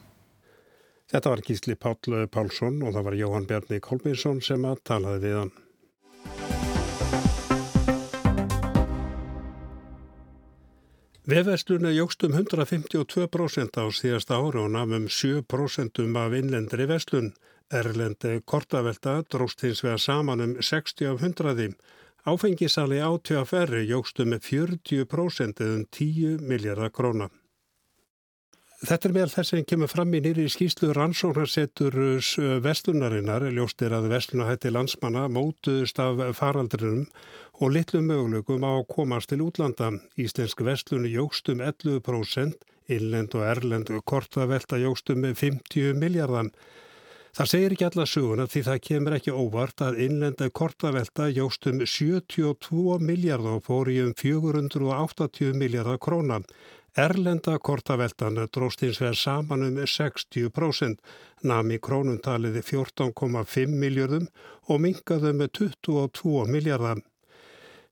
Þetta 1.07 1.31
var 1.31 1.45
Gísli 1.47 1.77
Páll 1.79 2.27
Pálsson 2.33 2.81
og 2.83 2.97
það 2.97 3.07
var 3.07 3.21
Jóhann 3.21 3.47
Bjarni 3.47 3.79
Kolbínsson 3.85 4.41
sem 4.43 4.65
að 4.67 4.83
talaði 4.89 5.23
við 5.23 5.41
hann. 5.43 5.53
Vefverslunni 11.27 11.91
jógst 11.91 12.23
um 12.23 12.37
152% 12.39 13.79
á 13.83 13.85
síðasta 13.91 14.37
ára 14.39 14.61
og 14.63 14.71
nafnum 14.71 15.09
7% 15.11 15.99
af 16.23 16.37
innlendri 16.39 16.87
verslun. 16.87 17.33
Erlendi 17.75 18.41
kortavelta 18.47 19.23
dróst 19.27 19.65
hins 19.67 19.83
vega 19.83 19.99
saman 19.99 20.41
um 20.41 20.53
60 20.63 21.09
af 21.11 21.23
100. 21.23 21.75
Áfengisali 22.27 23.01
átjöfr 23.03 23.73
jógst 23.87 24.21
um 24.23 24.33
40% 24.39 25.61
eða 25.61 25.75
um 25.75 25.85
10 25.91 26.39
miljardar 26.47 26.91
króna. 26.91 27.29
Þetta 28.87 29.09
er 29.09 29.15
meðal 29.17 29.33
þess 29.33 29.55
að 29.57 29.65
kemur 29.71 29.89
fram 29.89 30.15
í 30.15 30.21
nýri 30.21 30.45
skýslu 30.53 30.93
rannsóknarsettur 30.95 31.95
vestlunarinnar, 32.63 33.47
ljóstir 33.51 33.95
að 33.97 34.11
vestlunahætti 34.13 34.71
landsmanna 34.71 35.25
mótuðust 35.33 35.99
af 35.99 36.21
faraldrinum 36.37 37.07
og 37.57 37.73
litlu 37.73 38.03
möguleikum 38.05 38.63
á 38.69 38.77
að 38.77 38.89
komast 38.93 39.33
til 39.33 39.41
útlanda. 39.43 39.91
Íslensk 40.21 40.61
vestlunu 40.61 41.09
jógstum 41.09 41.65
11%, 41.65 42.59
innlend 42.93 43.35
og 43.35 43.47
erlend 43.49 43.91
kortavelta 44.05 44.79
jógstum 44.79 45.25
50 45.25 45.97
miljardan. 45.97 46.53
Það 47.37 47.49
segir 47.51 47.73
ekki 47.75 47.85
alla 47.85 48.05
söguna 48.09 48.45
því 48.49 48.61
það 48.65 48.79
kemur 48.87 49.15
ekki 49.19 49.33
óvart 49.37 49.83
að 49.85 49.99
innlenda 50.07 50.47
kortavelta 50.57 51.27
jógstum 51.29 51.83
72 51.85 52.95
miljard 53.05 53.49
og 53.51 53.59
fór 53.67 53.91
í 53.93 53.99
um 54.01 54.15
480 54.17 55.53
miljardar 55.61 56.01
krónan. 56.01 56.47
Erlenda 56.97 57.59
kortaveltan 57.61 58.41
dróst 58.49 58.81
hins 58.87 59.03
vegar 59.03 59.21
saman 59.21 59.67
um 59.67 59.77
60%, 59.85 60.97
nami 61.45 61.77
krónuntaliði 61.77 62.63
14,5 62.71 63.77
miljardum 63.85 64.31
og 64.73 64.81
mingaðu 64.87 65.35
með 65.37 65.53
22 65.61 66.47
miljardar. 66.57 67.05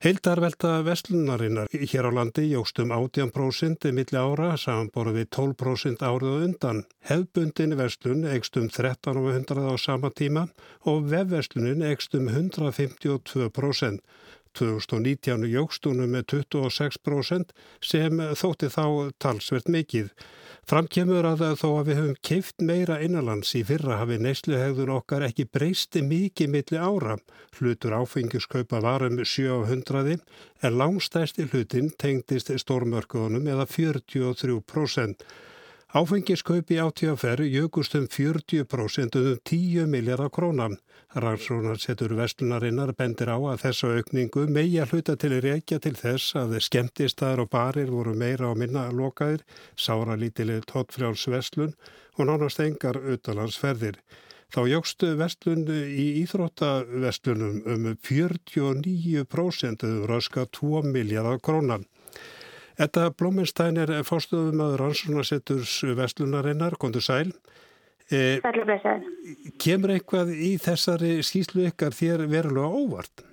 Heildarvelta 0.02 0.82
vestlunarinnar 0.84 1.68
hér 1.72 2.08
á 2.08 2.12
landi 2.12 2.48
jógst 2.50 2.78
um 2.82 2.90
18% 2.92 3.92
milli 3.94 4.18
ára 4.18 4.56
samanborið 4.58 5.18
við 5.20 5.28
12% 5.36 6.02
árið 6.04 6.30
og 6.30 6.44
undan. 6.48 6.82
Hefbundin 7.08 7.76
vestlun 7.78 8.26
eigst 8.28 8.58
um 8.58 8.66
1300 8.68 9.70
á 9.70 9.74
sama 9.78 10.10
tíma 10.10 10.48
og 10.90 11.06
vefvestlunin 11.12 11.86
eigst 11.86 12.14
um 12.18 12.28
152%. 12.28 14.00
2019 14.54 15.48
jógstunum 15.50 16.10
með 16.14 16.26
26% 16.34 17.54
sem 17.82 18.20
þótti 18.38 18.70
þá 18.70 18.86
talsvert 19.18 19.70
mikið. 19.70 20.10
Framkemur 20.64 21.26
að 21.28 21.42
þó 21.60 21.66
að 21.76 21.88
við 21.90 21.98
höfum 21.98 22.20
keift 22.24 22.62
meira 22.64 22.94
innanlands 23.04 23.50
í 23.58 23.60
fyrra 23.68 23.98
hafi 24.00 24.16
neysluhegðun 24.16 24.94
okkar 24.94 25.26
ekki 25.26 25.44
breysti 25.52 26.00
mikið 26.00 26.48
milli 26.54 26.78
ára. 26.80 27.18
Hlutur 27.58 27.92
áfengiskaupa 27.98 28.80
varum 28.80 29.18
700 29.20 30.14
en 30.64 30.78
langstæsti 30.80 31.44
hlutin 31.50 31.90
tengdist 32.00 32.48
stórmörkuðunum 32.64 33.44
eða 33.52 33.68
43%. 33.68 35.26
Áfengiskaupi 35.94 36.74
á 36.82 36.90
TFR 36.90 37.40
jökust 37.46 37.94
um 37.94 38.06
40% 38.10 39.14
um 39.14 39.38
10 39.44 39.86
miljardar 39.86 40.30
krónan. 40.30 40.78
Rannsónar 41.14 41.78
setur 41.78 42.16
vestlunarinnar 42.18 42.90
bendir 42.98 43.30
á 43.30 43.38
að 43.38 43.60
þessu 43.62 43.92
aukningu 43.94 44.48
megi 44.50 44.80
að 44.82 44.90
hluta 44.90 45.14
til 45.14 45.38
reykja 45.38 45.78
til 45.78 45.94
þess 45.94 46.34
að 46.34 46.58
skemmtistaðar 46.66 47.44
og 47.44 47.50
barir 47.54 47.94
voru 47.94 48.16
meira 48.18 48.50
á 48.50 48.58
minna 48.58 48.88
lokaðir, 48.90 49.46
sára 49.78 50.18
lítileg 50.18 50.66
tóttfrjáls 50.66 51.28
vestlun 51.30 51.78
og 52.18 52.26
nánast 52.26 52.58
engar 52.66 52.98
auðalansferðir. 52.98 54.02
Þá 54.50 54.60
jógstu 54.74 55.14
vestlun 55.14 55.62
í 55.70 56.26
Íþróttavestlunum 56.26 57.62
um 57.70 57.86
49% 58.02 59.86
um 59.86 60.06
röska 60.10 60.50
2 60.50 60.82
miljardar 60.90 61.38
krónan. 61.38 61.86
Þetta 62.78 63.10
Blóminstein 63.14 63.78
er 63.78 63.92
fórstofum 64.06 64.62
að 64.64 64.78
rannsónasetturs 64.80 65.76
vestlunarinnar, 65.98 66.74
kontur 66.80 67.04
sæl. 67.04 67.28
E, 68.12 68.40
kemur 69.62 69.94
eitthvað 69.94 70.34
í 70.34 70.56
þessari 70.60 71.16
skýslu 71.24 71.68
ykkar 71.70 71.94
þér 71.96 72.26
verulega 72.28 72.68
óvart? 72.68 73.24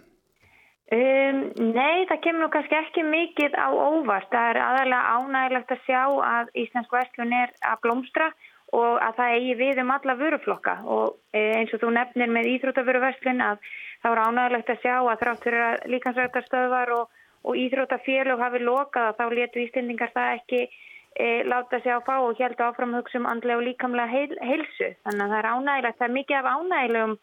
Um, 0.92 1.42
nei, 1.72 2.04
það 2.08 2.22
kemur 2.24 2.44
nú 2.44 2.48
kannski 2.52 2.78
ekki 2.78 3.04
mikið 3.08 3.54
á 3.56 3.68
óvart. 3.72 4.30
Það 4.32 4.48
er 4.52 4.62
aðalega 4.64 5.18
ánægilegt 5.18 5.76
að 5.76 5.86
sjá 5.88 6.02
að 6.28 6.52
Íslensk 6.64 6.96
vestlun 6.96 7.36
er 7.36 7.54
að 7.64 7.84
blómstra 7.86 8.28
og 8.76 9.00
að 9.04 9.18
það 9.20 9.36
eigi 9.38 9.56
við 9.60 9.82
um 9.84 9.94
alla 9.96 10.16
vöruflokka 10.20 10.76
og 10.88 11.18
e, 11.36 11.42
eins 11.60 11.72
og 11.76 11.82
þú 11.82 11.94
nefnir 11.96 12.32
með 12.32 12.52
Íþrótavöruverslun 12.54 13.44
að 13.44 13.72
það 14.04 14.12
er 14.12 14.22
ánægilegt 14.26 14.72
að 14.72 14.84
sjá 14.84 14.96
að 15.00 15.24
þrátt 15.24 15.48
fyrir 15.48 15.66
að 15.66 15.90
líkansrættastöðvar 15.96 16.94
og 17.00 17.21
og 17.44 17.58
Íþrótafélög 17.58 18.42
hafi 18.42 18.62
lokað 18.64 19.10
að 19.10 19.20
þá 19.20 19.26
letu 19.38 19.64
Íslendingar 19.64 20.14
það 20.14 20.36
ekki 20.38 20.62
e, 20.66 21.28
láta 21.48 21.82
sig 21.82 21.94
á 21.94 22.00
fá 22.06 22.16
og 22.20 22.40
held 22.40 22.62
áfram 22.62 22.96
hugsa 22.98 23.20
um 23.20 23.28
andlega 23.30 23.60
og 23.62 23.68
líkamlega 23.68 24.12
heil, 24.12 24.38
heilsu. 24.42 24.94
Þannig 25.06 25.26
að 25.26 25.34
það 25.34 25.40
er 25.40 25.52
ánægilegt, 25.56 26.00
það 26.00 26.08
er 26.10 26.18
mikið 26.20 26.40
af 26.40 26.52
ánægilegum 26.56 27.18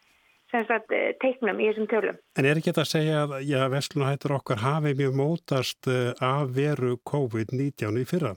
sagt, 0.49 0.91
e, 0.91 1.01
teiknum 1.21 1.61
í 1.61 1.69
þessum 1.69 1.89
tölum. 1.91 2.19
En 2.37 2.49
er 2.49 2.59
ekki 2.59 2.71
þetta 2.71 2.85
að 2.85 2.93
segja 2.93 3.23
að 3.23 3.35
já, 3.45 3.61
Vestlunahættur 3.71 4.35
okkar 4.39 4.63
hafi 4.63 4.95
mjög 4.97 5.17
mótast 5.19 5.89
e, 5.89 5.99
af 6.25 6.53
veru 6.55 6.97
COVID-19 7.09 8.01
í 8.01 8.05
fyrra? 8.09 8.35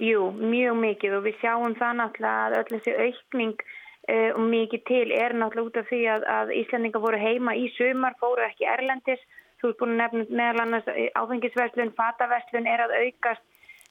Jú, 0.00 0.30
mjög 0.32 0.78
mikið 0.80 1.18
og 1.18 1.26
við 1.28 1.36
sjáum 1.42 1.76
það 1.76 1.98
náttúrulega 1.98 2.44
að 2.46 2.54
öll 2.60 2.70
þessi 2.70 2.92
aukning 3.04 3.64
uh, 4.08 4.30
og 4.32 4.46
mikið 4.48 4.84
til 4.88 5.08
er 5.12 5.34
náttúrulega 5.36 5.68
út 5.68 5.76
af 5.82 5.90
því 5.90 6.00
að, 6.14 6.24
að 6.36 6.52
Íslandingar 6.56 7.04
voru 7.04 7.20
heima 7.20 7.52
í 7.52 7.66
sumar, 7.76 8.16
fóru 8.22 8.46
ekki 8.46 8.64
erlendis 8.64 9.20
Þú 9.60 9.70
ert 9.70 9.80
búin 9.80 9.94
að 9.94 10.00
nefna 10.00 10.36
meðal 10.40 10.62
annars 10.64 10.86
eh, 10.88 11.10
áfengisverslun, 11.20 11.94
fataverslun 11.98 12.68
er 12.70 12.84
að 12.86 12.94
aukast, 13.04 13.42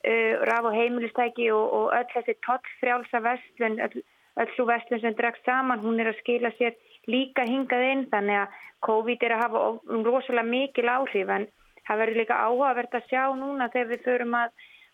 uh, 0.02 0.34
raf- 0.50 0.70
og 0.70 0.78
heimilistæki 0.78 1.52
og, 1.54 1.66
og 1.78 1.92
öll 1.98 2.08
þessi 2.14 2.36
tollfrjálsa 2.48 3.22
verslun, 3.26 3.78
öll, 3.86 4.02
öll 4.42 4.56
svo 4.56 4.66
verslun 4.70 5.04
sem 5.04 5.18
dregst 5.18 5.46
saman, 5.46 5.84
hún 5.84 6.02
er 6.02 6.10
að 6.14 6.20
skila 6.24 6.52
sér 6.58 6.78
líka 7.10 7.46
hingað 7.48 7.86
inn 7.92 8.04
þannig 8.12 8.42
að 8.44 8.58
COVID 8.88 9.24
er 9.28 9.36
að 9.36 9.44
hafa 9.44 9.64
rosalega 10.08 10.48
mikil 10.48 10.90
áhrif 10.90 11.32
en 11.36 11.48
það 11.88 12.02
verður 12.02 12.22
líka 12.22 12.42
áhugavert 12.46 12.96
að 12.96 13.08
sjá 13.10 13.24
núna 13.36 13.70
þegar 13.74 13.90
við 13.92 14.04
förum 14.06 14.36
að, 14.40 14.52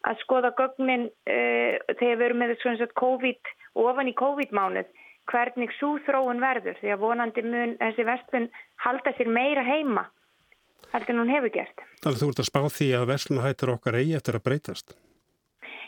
að 0.09 0.21
skoða 0.23 0.53
gögnin 0.59 1.07
uh, 1.07 1.73
þegar 1.99 2.19
við 2.19 2.27
erum 2.29 2.43
með 2.43 2.55
þessu 2.63 2.89
COVID 3.01 3.55
ofan 3.85 4.09
í 4.11 4.15
COVID-mánuð 4.17 4.91
hvernig 5.31 5.73
svo 5.79 5.95
þróun 6.05 6.43
verður 6.43 6.77
því 6.79 6.93
að 6.93 7.01
vonandi 7.01 7.43
mun 7.45 7.73
þessi 7.81 8.05
verslun 8.07 8.49
halda 8.85 9.13
sér 9.17 9.31
meira 9.33 9.63
heima 9.65 10.05
heldur 10.93 11.15
en 11.15 11.23
hún 11.23 11.33
hefur 11.33 11.53
gert. 11.53 11.83
Þannig 12.03 12.15
að 12.15 12.21
þú 12.21 12.29
ert 12.31 12.43
að 12.43 12.49
spá 12.51 12.61
því 12.77 12.87
að 12.99 13.09
verslunahættur 13.11 13.73
okkar 13.75 13.99
eigi 13.99 14.15
eftir 14.17 14.39
að 14.39 14.45
breytast? 14.47 14.95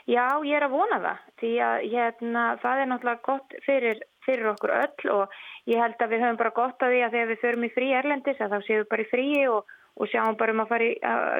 Já, 0.07 0.39
ég 0.47 0.55
er 0.55 0.63
að 0.63 0.75
vona 0.75 0.97
það 1.03 1.23
því 1.41 1.49
að 1.67 1.81
hérna, 1.91 2.43
það 2.61 2.81
er 2.81 2.89
náttúrulega 2.89 3.25
gott 3.27 3.55
fyrir, 3.65 3.97
fyrir 4.23 4.51
okkur 4.53 4.71
öll 4.77 5.09
og 5.17 5.33
ég 5.67 5.81
held 5.83 5.99
að 5.99 6.13
við 6.13 6.23
höfum 6.23 6.39
bara 6.39 6.53
gott 6.55 6.85
að 6.85 6.93
því 6.93 7.01
að 7.03 7.17
þegar 7.17 7.31
við 7.33 7.41
förum 7.41 7.65
í 7.67 7.71
frí 7.75 7.89
erlendis 7.99 8.39
að 8.39 8.53
þá 8.55 8.57
séum 8.67 8.79
við 8.79 8.87
bara 8.93 9.03
í 9.03 9.09
fríi 9.11 9.41
og, 9.51 9.73
og 9.99 10.11
sjáum 10.13 10.39
bara 10.39 10.55
um 10.55 10.63
að, 10.63 10.85
í, 10.85 10.91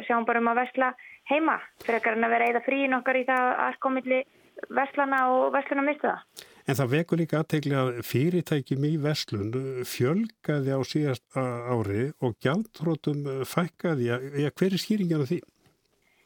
sjáum 0.10 0.28
bara 0.28 0.44
um 0.44 0.52
að 0.52 0.60
versla 0.60 0.92
heima 1.32 1.56
frekar 1.86 2.20
en 2.20 2.28
að 2.28 2.36
vera 2.36 2.52
eða 2.52 2.64
fríin 2.68 2.98
okkar 3.00 3.22
í 3.22 3.24
það 3.30 3.54
að 3.70 3.80
komilli 3.88 4.20
verslana 4.68 5.24
og 5.32 5.48
versluna 5.56 5.88
mistu 5.88 6.12
það. 6.12 6.47
En 6.68 6.76
það 6.76 6.94
vekur 6.98 7.22
líka 7.22 7.40
aðtegli 7.40 7.76
að 7.80 7.90
fyrirtækjum 8.04 8.88
í 8.90 8.96
Vestlun 9.00 9.54
fjölgaði 9.88 10.74
á 10.76 10.80
síðast 10.84 11.38
ári 11.38 12.10
og 12.20 12.36
gjaldrótum 12.44 13.22
fækkaði. 13.48 14.10
Ja, 14.44 14.52
hver 14.52 14.76
er 14.76 14.84
skýringin 14.84 15.24
af 15.24 15.32
því? 15.32 15.40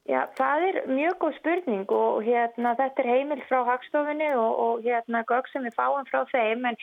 Já, 0.10 0.26
það 0.36 0.64
er 0.68 0.78
mjög 0.90 1.20
góð 1.22 1.36
spurning 1.38 1.92
og 1.94 2.24
hérna, 2.26 2.72
þetta 2.80 3.04
er 3.04 3.10
heimil 3.12 3.38
frá 3.46 3.60
hagstofinni 3.68 4.32
og, 4.34 4.58
og 4.64 4.82
hérna 4.82 5.22
gögg 5.30 5.52
sem 5.52 5.64
við 5.68 5.78
fáum 5.78 6.10
frá 6.10 6.26
þeim 6.34 6.66
en 6.72 6.80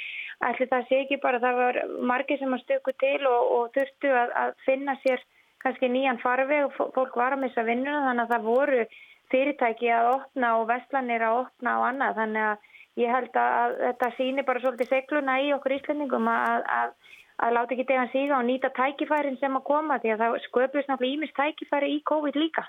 allir 0.47 0.71
það 0.71 0.87
sé 0.87 1.01
ekki 1.03 1.19
bara 1.25 1.43
það 1.43 1.59
var 1.59 1.81
margir 2.13 2.39
sem 2.39 2.55
að 2.55 2.63
stöku 2.63 2.95
til 3.03 3.27
og, 3.27 3.51
og 3.57 3.75
þurftu 3.75 4.15
að, 4.23 4.33
að 4.45 4.55
finna 4.69 4.95
sér 5.03 5.27
kannski 5.65 5.91
nýjan 5.91 6.23
farveg 6.23 6.69
og 6.69 6.95
fólk 6.95 7.19
var 7.19 7.35
að 7.35 7.43
missa 7.43 7.67
vinnuna 7.67 8.07
þannig 8.07 8.25
að 8.25 8.35
það 8.37 8.49
voru 8.49 8.89
fyrirtæki 9.35 9.93
að 9.99 10.11
opna 10.15 10.55
og 10.63 10.69
vestlanir 10.71 11.27
að 11.27 11.41
opna 11.43 11.79
og 11.83 11.87
annað 11.91 12.21
þannig 12.23 12.51
að 12.53 12.67
ég 12.99 13.13
held 13.15 13.39
að 13.39 13.77
þetta 13.83 14.11
síni 14.17 14.45
bara 14.47 14.63
svolítið 14.63 14.91
segluna 14.93 15.39
í 15.45 15.53
okkur 15.57 15.77
íslendingum 15.79 16.29
að, 16.33 16.67
að, 16.79 17.15
að 17.47 17.55
láta 17.57 17.77
ekki 17.77 17.87
degan 17.91 18.11
síga 18.15 18.41
og 18.41 18.49
nýta 18.49 18.73
tækifærin 18.77 19.39
sem 19.41 19.57
að 19.59 19.67
koma 19.71 20.01
því 20.03 20.15
að 20.15 20.25
það 20.25 20.37
sköpjast 20.49 20.91
náttúrulega 20.91 21.19
ímist 21.19 21.39
tækifæri 21.39 21.95
í 21.95 22.03
COVID 22.11 22.41
líka. 22.43 22.67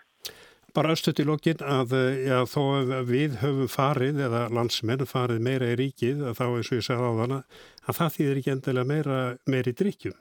Bara 0.76 0.94
östut 0.94 1.18
í 1.18 1.26
lokin 1.26 1.62
að 1.66 1.96
já, 2.28 2.38
þó 2.46 2.62
við 3.10 3.40
höfum 3.42 3.70
farið 3.74 4.22
eða 4.28 4.46
landsmenn 4.54 5.08
farið 5.10 5.42
meira 5.42 5.72
í 5.74 5.78
ríkið 5.80 6.28
þá 6.38 6.44
eins 6.46 6.70
og 6.70 6.78
ég 6.78 6.86
segði 6.86 7.10
á 7.10 7.20
þann 7.24 7.38
að 7.40 8.00
það 8.00 8.18
þýðir 8.18 8.42
ekki 8.42 8.54
endilega 8.54 8.92
meira, 8.94 9.22
í 9.50 9.78
drikkjum. 9.82 10.18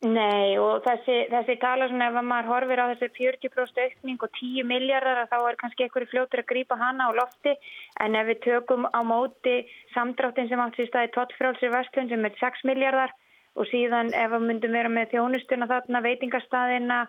Nei 0.00 0.56
og 0.56 0.80
þessi, 0.80 1.26
þessi 1.28 1.58
tala 1.60 1.84
svona 1.90 2.06
ef 2.08 2.14
maður 2.24 2.46
horfir 2.48 2.80
á 2.80 2.88
þessi 2.94 3.08
40% 3.18 3.80
aukning 3.84 4.22
og 4.24 4.30
10 4.38 4.64
miljardar 4.64 5.26
þá 5.28 5.36
er 5.44 5.58
kannski 5.60 5.84
einhverju 5.84 6.08
fljótur 6.08 6.40
að 6.40 6.48
grýpa 6.48 6.78
hana 6.80 7.10
á 7.12 7.18
lofti 7.18 7.52
en 8.00 8.16
ef 8.16 8.30
við 8.30 8.38
tökum 8.46 8.86
á 8.88 9.00
móti 9.04 9.58
samdráttin 9.92 10.48
sem 10.48 10.62
átt 10.64 10.80
sér 10.80 10.88
staði 10.88 11.12
tottfrálsir 11.18 11.74
vestlun 11.74 12.08
sem 12.08 12.24
er 12.24 12.32
6 12.40 12.64
miljardar 12.70 13.12
og 13.60 13.68
síðan 13.68 14.14
ef 14.16 14.32
við 14.32 14.46
myndum 14.48 14.72
vera 14.78 14.88
með 14.88 15.12
þjónustuna 15.12 15.68
þarna 15.68 16.02
veitingastadina 16.08 17.00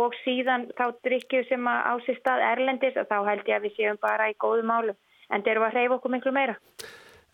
og 0.00 0.16
síðan 0.24 0.70
þá 0.78 0.86
drikkju 1.04 1.42
sem 1.50 1.68
á 1.68 1.92
sér 2.06 2.16
stað 2.22 2.46
erlendis 2.54 2.96
og 2.96 3.10
þá 3.10 3.18
held 3.28 3.52
ég 3.52 3.58
að 3.58 3.66
við 3.68 3.76
séum 3.76 4.00
bara 4.00 4.30
í 4.32 4.38
góðu 4.40 4.64
málu 4.64 4.96
en 5.28 5.44
þeir 5.44 5.58
eru 5.58 5.68
að 5.68 5.76
hreyfa 5.76 6.00
okkur 6.00 6.16
miklu 6.16 6.32
meira. 6.32 6.56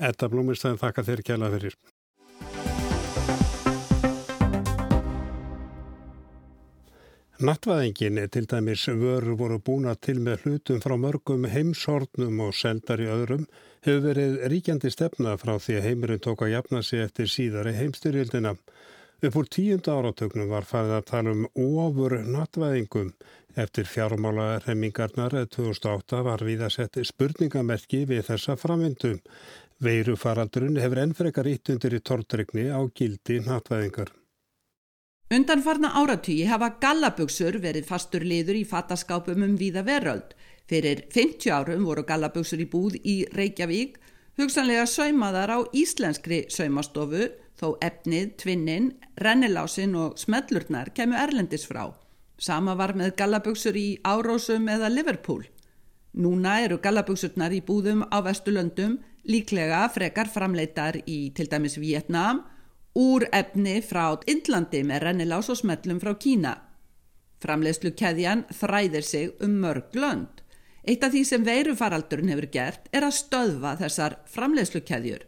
Þetta 0.03 0.33
blómistæðin 0.35 0.83
þakka 0.83 1.07
þér 1.07 1.23
kjæla 1.31 1.53
fyrir. 1.55 1.79
Nattvæðingin 7.37 8.16
til 8.33 8.46
dæmis 8.49 8.87
vörur 8.88 9.35
voru 9.37 9.59
búna 9.61 9.92
til 10.01 10.22
með 10.25 10.46
hlutum 10.46 10.79
frá 10.81 10.94
mörgum 10.96 11.42
heimshornum 11.53 12.40
og 12.40 12.55
seldar 12.57 13.03
í 13.05 13.11
öðrum 13.12 13.44
hefur 13.85 14.07
verið 14.07 14.38
ríkjandi 14.49 14.88
stefna 14.94 15.35
frá 15.37 15.59
því 15.61 15.77
að 15.77 15.85
heimurinn 15.90 16.22
tók 16.25 16.46
að 16.46 16.55
jafna 16.55 16.81
sig 16.81 17.05
eftir 17.05 17.29
síðari 17.29 17.77
heimstyrjöldina. 17.77 18.55
Upp 19.20 19.37
úr 19.37 19.53
tíunda 19.53 19.99
áratögnum 20.01 20.49
var 20.49 20.64
farið 20.64 20.96
að 20.96 21.07
tala 21.12 21.37
um 21.37 21.46
ofur 21.85 22.16
nattvæðingum. 22.25 23.12
Eftir 23.53 23.85
fjármála 23.85 24.51
remmingarnar 24.64 25.37
2008 25.44 26.25
var 26.25 26.40
við 26.40 26.64
að 26.64 26.77
setja 26.81 27.05
spurningamerki 27.05 28.07
við 28.09 28.31
þessa 28.33 28.57
framvindu. 28.57 29.18
Veirufaraldurinn 29.85 30.81
hefur 30.81 31.05
ennfrekar 31.05 31.53
ítt 31.53 31.68
undir 31.68 32.01
í 32.01 32.01
tortrygni 32.01 32.70
á 32.72 32.81
gildi 32.96 33.42
nattvæðingar. 33.44 34.16
Undanfarna 35.27 35.89
áratýji 35.99 36.45
hafa 36.47 36.69
gallabugsur 36.79 37.57
verið 37.59 37.89
fastur 37.89 38.23
liður 38.23 38.61
í 38.61 38.67
fataskápum 38.71 39.43
um 39.43 39.57
víða 39.59 39.83
veröld. 39.83 40.37
Fyrir 40.71 41.03
50 41.11 41.51
árum 41.51 41.83
voru 41.89 42.05
gallabugsur 42.07 42.62
í 42.62 42.67
búð 42.71 43.01
í 43.03 43.17
Reykjavík, 43.35 43.99
hugsanlega 44.39 44.85
saumaðar 44.87 45.51
á 45.51 45.59
íslenskri 45.75 46.45
saumastofu, 46.47 47.27
þó 47.59 47.75
efnið, 47.83 48.37
tvinnin, 48.39 48.89
rennilásin 49.19 49.99
og 49.99 50.15
smellurnar 50.23 50.93
kemur 50.95 51.19
erlendis 51.19 51.67
frá. 51.67 51.91
Sama 52.39 52.77
var 52.79 52.95
með 52.95 53.17
gallabugsur 53.19 53.75
í 53.75 53.99
Árósum 54.07 54.71
eða 54.71 54.93
Liverpool. 54.95 55.43
Núna 56.15 56.61
eru 56.62 56.79
gallabugsurnar 56.79 57.51
í 57.51 57.65
búðum 57.67 58.07
á 58.15 58.23
Vestulöndum 58.23 59.01
líklega 59.27 59.89
frekar 59.91 60.31
framleitar 60.31 61.03
í 61.03 61.33
til 61.35 61.51
dæmis 61.51 61.81
Vietnám, 61.83 62.45
úr 62.96 63.26
efni 63.37 63.80
frá 63.85 64.16
Indlandi 64.26 64.80
með 64.88 65.02
rennilás 65.04 65.50
og 65.52 65.61
smellum 65.61 66.00
frá 66.00 66.14
Kína. 66.16 66.54
Framlegslu 67.44 67.92
keðjan 67.92 68.46
þræðir 68.56 69.04
sig 69.04 69.44
um 69.44 69.59
mörg 69.61 69.92
lönd. 69.94 70.42
Eitt 70.87 71.04
af 71.04 71.12
því 71.12 71.22
sem 71.28 71.44
veirufaraldurinn 71.44 72.30
hefur 72.32 72.48
gert 72.54 72.87
er 72.94 73.04
að 73.04 73.18
stöðva 73.18 73.74
þessar 73.80 74.20
framlegslu 74.32 74.80
keðjur. 74.87 75.26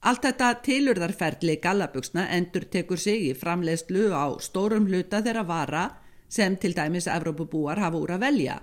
Allt 0.00 0.24
þetta 0.24 0.54
tilurðarferðli 0.64 1.58
gallabugsna 1.60 2.24
endur 2.32 2.64
tekur 2.72 2.98
sig 2.98 3.26
í 3.28 3.34
framlegslu 3.36 4.08
á 4.16 4.32
stórum 4.40 4.86
hluta 4.88 5.20
þeirra 5.20 5.44
vara 5.44 5.84
sem 6.30 6.56
til 6.56 6.72
dæmis 6.72 7.10
Evrópubúar 7.10 7.82
hafa 7.82 8.00
úr 8.00 8.14
að 8.16 8.24
velja. 8.24 8.60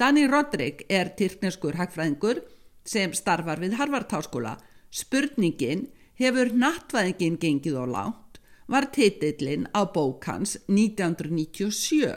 Dani 0.00 0.26
Rodrik 0.26 0.82
er 0.90 1.12
tyrkneskur 1.14 1.78
hagfræðingur 1.78 2.40
sem 2.88 3.12
starfar 3.14 3.62
við 3.62 3.76
Harvard-háskóla. 3.78 4.56
Spurningin 4.90 5.86
hefur 6.20 6.52
nattvæðingin 6.52 7.38
gengið 7.40 7.78
á 7.80 7.86
lánt 7.86 8.40
var 8.72 8.88
titillin 8.92 9.66
á 9.76 9.84
bókans 9.84 10.56
1997. 10.68 12.16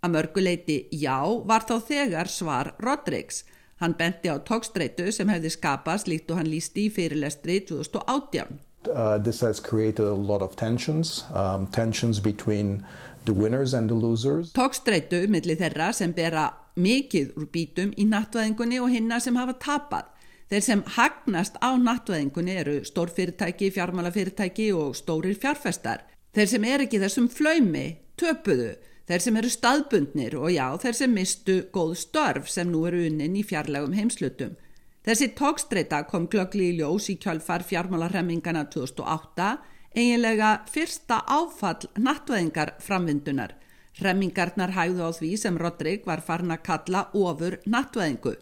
Að 0.00 0.12
mörguleiti 0.14 0.76
já 0.92 1.18
var 1.44 1.66
þá 1.68 1.76
þegar 1.88 2.30
svar 2.30 2.74
Rodriks. 2.80 3.44
Hann 3.80 3.96
benti 3.98 4.28
á 4.28 4.36
tókstreitu 4.40 5.10
sem 5.12 5.28
hefði 5.28 5.50
skapast 5.52 6.08
líkt 6.08 6.30
og 6.30 6.40
hann 6.40 6.50
lísti 6.52 6.86
í 6.88 6.92
fyrirlestri 6.92 7.60
2018. 7.68 8.60
Uh, 8.88 9.18
this 9.18 9.40
has 9.40 9.60
created 9.60 10.06
a 10.06 10.14
lot 10.14 10.42
of 10.42 10.56
tensions, 10.56 11.24
um, 11.34 11.66
tensions 11.66 12.20
between 12.20 12.84
the 13.24 13.32
winners 13.32 13.74
and 13.74 13.90
the 13.90 13.94
losers. 13.94 14.52
Tókstreitu 14.56 15.26
millir 15.28 15.58
þeirra 15.60 15.90
sem 15.96 16.12
bera 16.16 16.48
mikið 16.80 17.34
úr 17.36 17.50
bítum 17.52 17.92
í 17.96 18.06
nattvæðingunni 18.08 18.80
og 18.80 18.92
hinna 18.94 19.20
sem 19.20 19.36
hafa 19.36 19.56
tapað. 19.60 20.08
Þeir 20.50 20.64
sem 20.66 20.80
hagnast 20.96 21.60
á 21.62 21.70
nattvæðingunni 21.78 22.54
eru 22.58 22.80
stórfyrirtæki, 22.82 23.68
fjármálafyrirtæki 23.70 24.72
og 24.74 24.96
stórir 24.98 25.36
fjárfestar. 25.38 26.02
Þeir 26.34 26.48
sem 26.50 26.66
er 26.66 26.82
ekki 26.82 26.98
þessum 26.98 27.28
flöymi, 27.30 27.84
töpuðu, 28.18 28.72
þeir 29.06 29.22
sem 29.22 29.38
eru 29.38 29.52
staðbundnir 29.54 30.34
og 30.40 30.50
já, 30.50 30.66
þeir 30.82 30.98
sem 30.98 31.14
mistu 31.14 31.56
góð 31.70 31.94
störf 32.02 32.50
sem 32.50 32.66
nú 32.66 32.82
eru 32.90 33.04
unnin 33.06 33.38
í 33.38 33.44
fjarlægum 33.46 33.94
heimslutum. 33.94 34.58
Þessi 35.06 35.30
tókstreita 35.38 36.02
kom 36.10 36.26
glöggli 36.26 36.72
í 36.72 36.76
ljós 36.80 37.06
í 37.14 37.18
kjálfar 37.22 37.62
fjármálarhemmingana 37.70 38.66
2008, 38.74 39.54
eiginlega 39.94 40.52
fyrsta 40.66 41.22
áfall 41.30 41.86
nattvæðingar 41.94 42.74
framvindunar. 42.82 43.54
Remmingarnar 44.02 44.74
hægðu 44.74 45.06
á 45.06 45.10
því 45.14 45.34
sem 45.38 45.58
Rodrik 45.62 46.10
var 46.10 46.26
farin 46.26 46.58
að 46.58 46.64
kalla 46.66 47.08
ofur 47.14 47.62
nattvæðingu. 47.70 48.34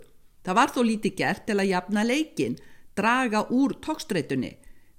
Það 0.49 0.57
var 0.57 0.71
þó 0.73 0.79
lítið 0.89 1.13
gert 1.13 1.43
til 1.45 1.59
að 1.61 1.67
jafna 1.69 2.03
leikin, 2.09 2.55
draga 2.97 3.43
úr 3.53 3.75
tókstreitunni, 3.85 4.55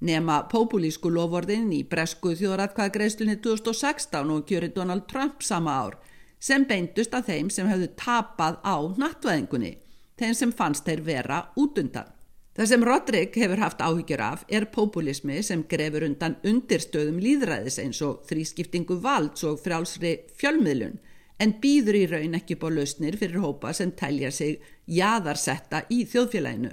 nema 0.05 0.43
populísku 0.51 1.09
lovorðin 1.09 1.71
í 1.73 1.79
bresku 1.89 2.35
þjóðratkvæðgreðslunni 2.37 3.39
2016 3.41 4.29
og 4.35 4.43
kjöri 4.45 4.69
Donald 4.75 5.07
Trump 5.09 5.41
sama 5.41 5.73
ár, 5.73 5.97
sem 6.37 6.67
beindust 6.69 7.17
að 7.17 7.31
þeim 7.31 7.49
sem 7.49 7.65
hefðu 7.65 7.89
tapað 7.97 8.61
á 8.61 8.77
nattvæðingunni, 9.01 9.73
þeim 10.21 10.37
sem 10.37 10.53
fannst 10.53 10.85
þeir 10.85 11.01
vera 11.09 11.41
út 11.57 11.81
undan. 11.81 12.13
Það 12.53 12.69
sem 12.69 12.85
Rodrik 12.85 13.41
hefur 13.41 13.65
haft 13.65 13.81
áhyggjur 13.81 14.21
af 14.21 14.45
er 14.53 14.69
populismi 14.69 15.41
sem 15.41 15.65
grefur 15.65 16.05
undan 16.05 16.37
undirstöðum 16.45 17.17
líðræðis 17.25 17.81
eins 17.81 18.05
og 18.05 18.21
þrískiptingu 18.29 19.01
valds 19.01 19.49
og 19.49 19.57
frjálsri 19.65 20.19
fjölmiðlun 20.37 20.99
en 21.39 21.55
býður 21.63 21.97
í 22.01 22.05
raun 22.11 22.37
ekki 22.37 22.57
bá 22.59 22.67
lausnir 22.73 23.17
fyrir 23.19 23.41
hópa 23.43 23.73
sem 23.73 23.91
telja 23.95 24.31
sig 24.31 24.59
jaðarsetta 24.99 25.85
í 25.89 26.03
þjóðfélaginu. 26.11 26.71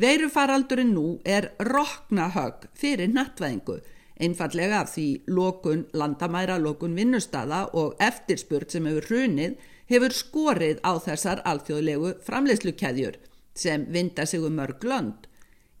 Veirufaraldurinn 0.00 0.94
nú 0.94 1.06
er 1.26 1.50
roknahögg 1.66 2.68
fyrir 2.78 3.10
nattvæðingu, 3.12 3.80
einfallega 4.20 4.84
af 4.84 4.94
því 4.94 5.08
lokun 5.28 5.86
landamæra, 5.92 6.58
lokun 6.58 6.94
vinnustada 6.96 7.64
og 7.76 7.96
eftirspurt 8.00 8.72
sem 8.72 8.86
hefur 8.86 9.08
hrunið 9.10 9.58
hefur 9.90 10.14
skorið 10.14 10.78
á 10.86 10.92
þessar 11.02 11.42
alþjóðlegu 11.50 12.14
framleiðslukeðjur 12.26 13.18
sem 13.58 13.84
vinda 13.90 14.26
sig 14.26 14.44
um 14.46 14.56
mörg 14.56 14.84
lönd. 14.86 15.26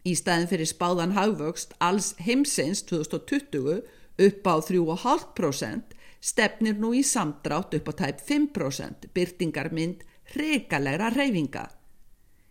Í 0.04 0.16
staðin 0.16 0.48
fyrir 0.50 0.68
spáðan 0.68 1.14
hagvöxt 1.14 1.76
alls 1.78 2.14
heimsins 2.18 2.82
2020 2.88 3.82
upp 4.26 4.48
á 4.48 4.54
3,5% 4.58 5.96
stefnir 6.20 6.78
nú 6.78 6.92
í 6.94 7.02
samdrátt 7.06 7.74
upp 7.78 7.90
á 7.90 7.92
tæp 8.04 8.22
5% 8.28 9.10
byrtingarmynd 9.14 10.04
reykalegra 10.36 11.10
reyfinga. 11.14 11.66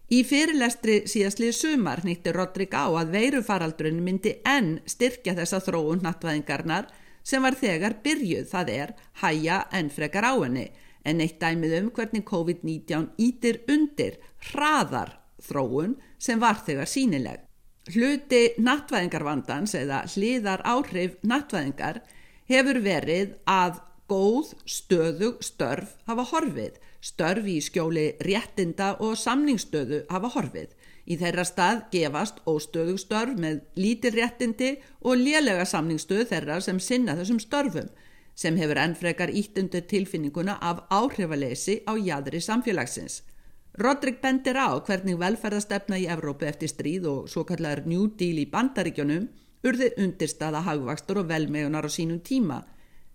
Í 0.10 0.24
fyrirlestri 0.26 1.04
síðastlið 1.06 1.54
sumar 1.54 2.02
nýtti 2.02 2.34
Rodrik 2.34 2.74
á 2.74 2.90
að 2.90 3.12
veirufaraldurinn 3.14 4.02
myndi 4.02 4.40
enn 4.42 4.80
styrkja 4.90 5.36
þessa 5.38 5.60
þróun 5.62 6.02
nattvæðingarnar 6.02 6.90
sem 7.22 7.44
var 7.46 7.58
þegar 7.60 8.00
byrjuð 8.04 8.48
það 8.50 8.72
er 8.74 8.94
hæja 9.22 9.60
enn 9.78 9.92
frekar 9.94 10.26
á 10.26 10.34
henni 10.34 10.66
en 11.06 11.22
eitt 11.22 11.38
dæmið 11.42 11.76
um 11.78 11.92
hvernig 11.94 12.26
COVID-19 12.26 13.12
ítir 13.22 13.62
undir 13.70 14.18
hraðar 14.50 15.14
þróun 15.46 15.96
sem 16.18 16.42
var 16.42 16.58
þegar 16.66 16.90
sínileg. 16.90 17.46
Hluti 17.90 18.42
nattvæðingarvandans 18.62 19.76
eða 19.78 20.04
hliðar 20.10 20.66
áhrif 20.66 21.16
nattvæðingar 21.22 22.02
hefur 22.50 22.82
verið 22.82 23.36
að 23.46 23.80
góð 24.10 24.54
stöðug 24.66 25.44
störf 25.46 25.94
hafa 26.10 26.26
horfið, 26.32 26.80
störf 27.00 27.46
í 27.46 27.60
skjóli 27.62 28.08
réttinda 28.26 28.96
og 29.06 29.16
samningsstöðu 29.22 30.04
hafa 30.10 30.32
horfið. 30.34 30.74
Í 31.10 31.18
þeirra 31.18 31.46
stað 31.46 31.84
gefast 31.94 32.42
óstöðug 32.50 33.00
störf 33.02 33.38
með 33.38 33.62
lítir 33.78 34.18
réttindi 34.18 34.76
og 35.02 35.22
lélega 35.22 35.66
samningsstöðu 35.66 36.28
þeirra 36.30 36.60
sem 36.62 36.82
sinna 36.82 37.16
þessum 37.18 37.42
störfum 37.42 37.90
sem 38.40 38.56
hefur 38.56 38.80
ennfrekar 38.80 39.32
ítt 39.36 39.58
undir 39.60 39.84
tilfinninguna 39.90 40.56
af 40.64 40.86
áhrifaleysi 40.94 41.82
á 41.84 41.94
jæðri 42.00 42.40
samfélagsins. 42.40 43.22
Rodrik 43.80 44.22
bendir 44.24 44.58
á 44.58 44.80
hvernig 44.80 45.20
velferðastefna 45.20 46.00
í 46.00 46.08
Evrópu 46.10 46.48
eftir 46.48 46.72
stríð 46.72 47.08
og 47.12 47.28
svo 47.32 47.44
kallar 47.48 47.84
New 47.86 48.08
Deal 48.20 48.40
í 48.42 48.48
bandaríkjónum 48.50 49.28
urði 49.64 49.92
undirstaða 50.00 50.64
hagvakstur 50.68 51.24
og 51.24 51.32
velmegunar 51.32 51.88
á 51.88 51.92
sínum 51.92 52.22
tíma. 52.24 52.62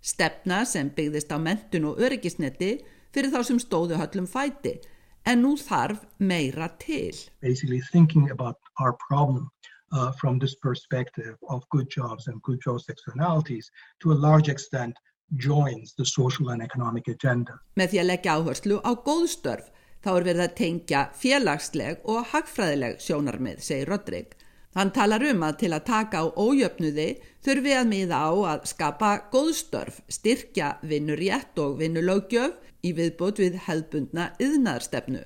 Stefna 0.04 0.64
sem 0.68 0.90
byggðist 0.92 1.32
á 1.32 1.38
mentun 1.40 1.88
og 1.90 2.00
öryggisneti 2.04 2.74
fyrir 3.14 3.32
þá 3.32 3.40
sem 3.48 3.60
stóðu 3.62 3.96
höllum 4.00 4.26
fæti 4.28 4.76
en 5.24 5.40
nú 5.44 5.54
þarf 5.56 6.04
meira 6.18 6.68
til. 6.78 7.16
Basically 7.40 7.80
thinking 7.92 8.30
about 8.30 8.56
our 8.80 8.92
problem 9.08 9.48
uh, 9.92 10.12
from 10.20 10.38
this 10.38 10.54
perspective 10.54 11.36
of 11.48 11.64
good 11.70 11.88
jobs 11.88 12.28
and 12.28 12.42
good 12.42 12.60
jobs 12.64 12.88
externalities 12.88 13.70
to 14.00 14.12
a 14.12 14.18
large 14.26 14.48
extent 14.48 14.96
joins 15.36 15.94
the 15.94 16.04
social 16.04 16.50
and 16.50 16.62
economic 16.62 17.08
agenda. 17.08 17.58
Með 17.76 17.94
því 17.94 18.02
að 18.02 18.10
leggja 18.10 18.36
áherslu 18.38 18.80
á 18.84 18.92
góðstörf 18.92 19.70
þá 20.04 20.10
er 20.12 20.26
verið 20.28 20.44
að 20.44 20.56
tengja 20.60 21.04
félagsleg 21.16 22.02
og 22.04 22.26
hagfræðileg 22.34 23.00
sjónarmið, 23.00 23.62
segir 23.64 23.88
Rodrik. 23.88 24.36
Hann 24.74 24.90
talar 24.90 25.22
um 25.30 25.44
að 25.46 25.58
til 25.62 25.70
að 25.72 25.84
taka 25.86 26.22
á 26.22 26.26
ójöfnuði 26.34 27.08
þurfi 27.46 27.74
að 27.78 27.90
miða 27.92 28.22
á 28.26 28.32
að 28.54 28.64
skapa 28.70 29.10
góðstörf, 29.30 30.00
styrkja 30.08 30.78
vinnurétt 30.82 31.58
og 31.62 31.78
vinnulögjöf 31.78 32.56
í 32.82 32.90
viðbútt 32.96 33.38
við 33.42 33.60
hefðbundna 33.68 34.32
yðnaðarstefnu. 34.42 35.22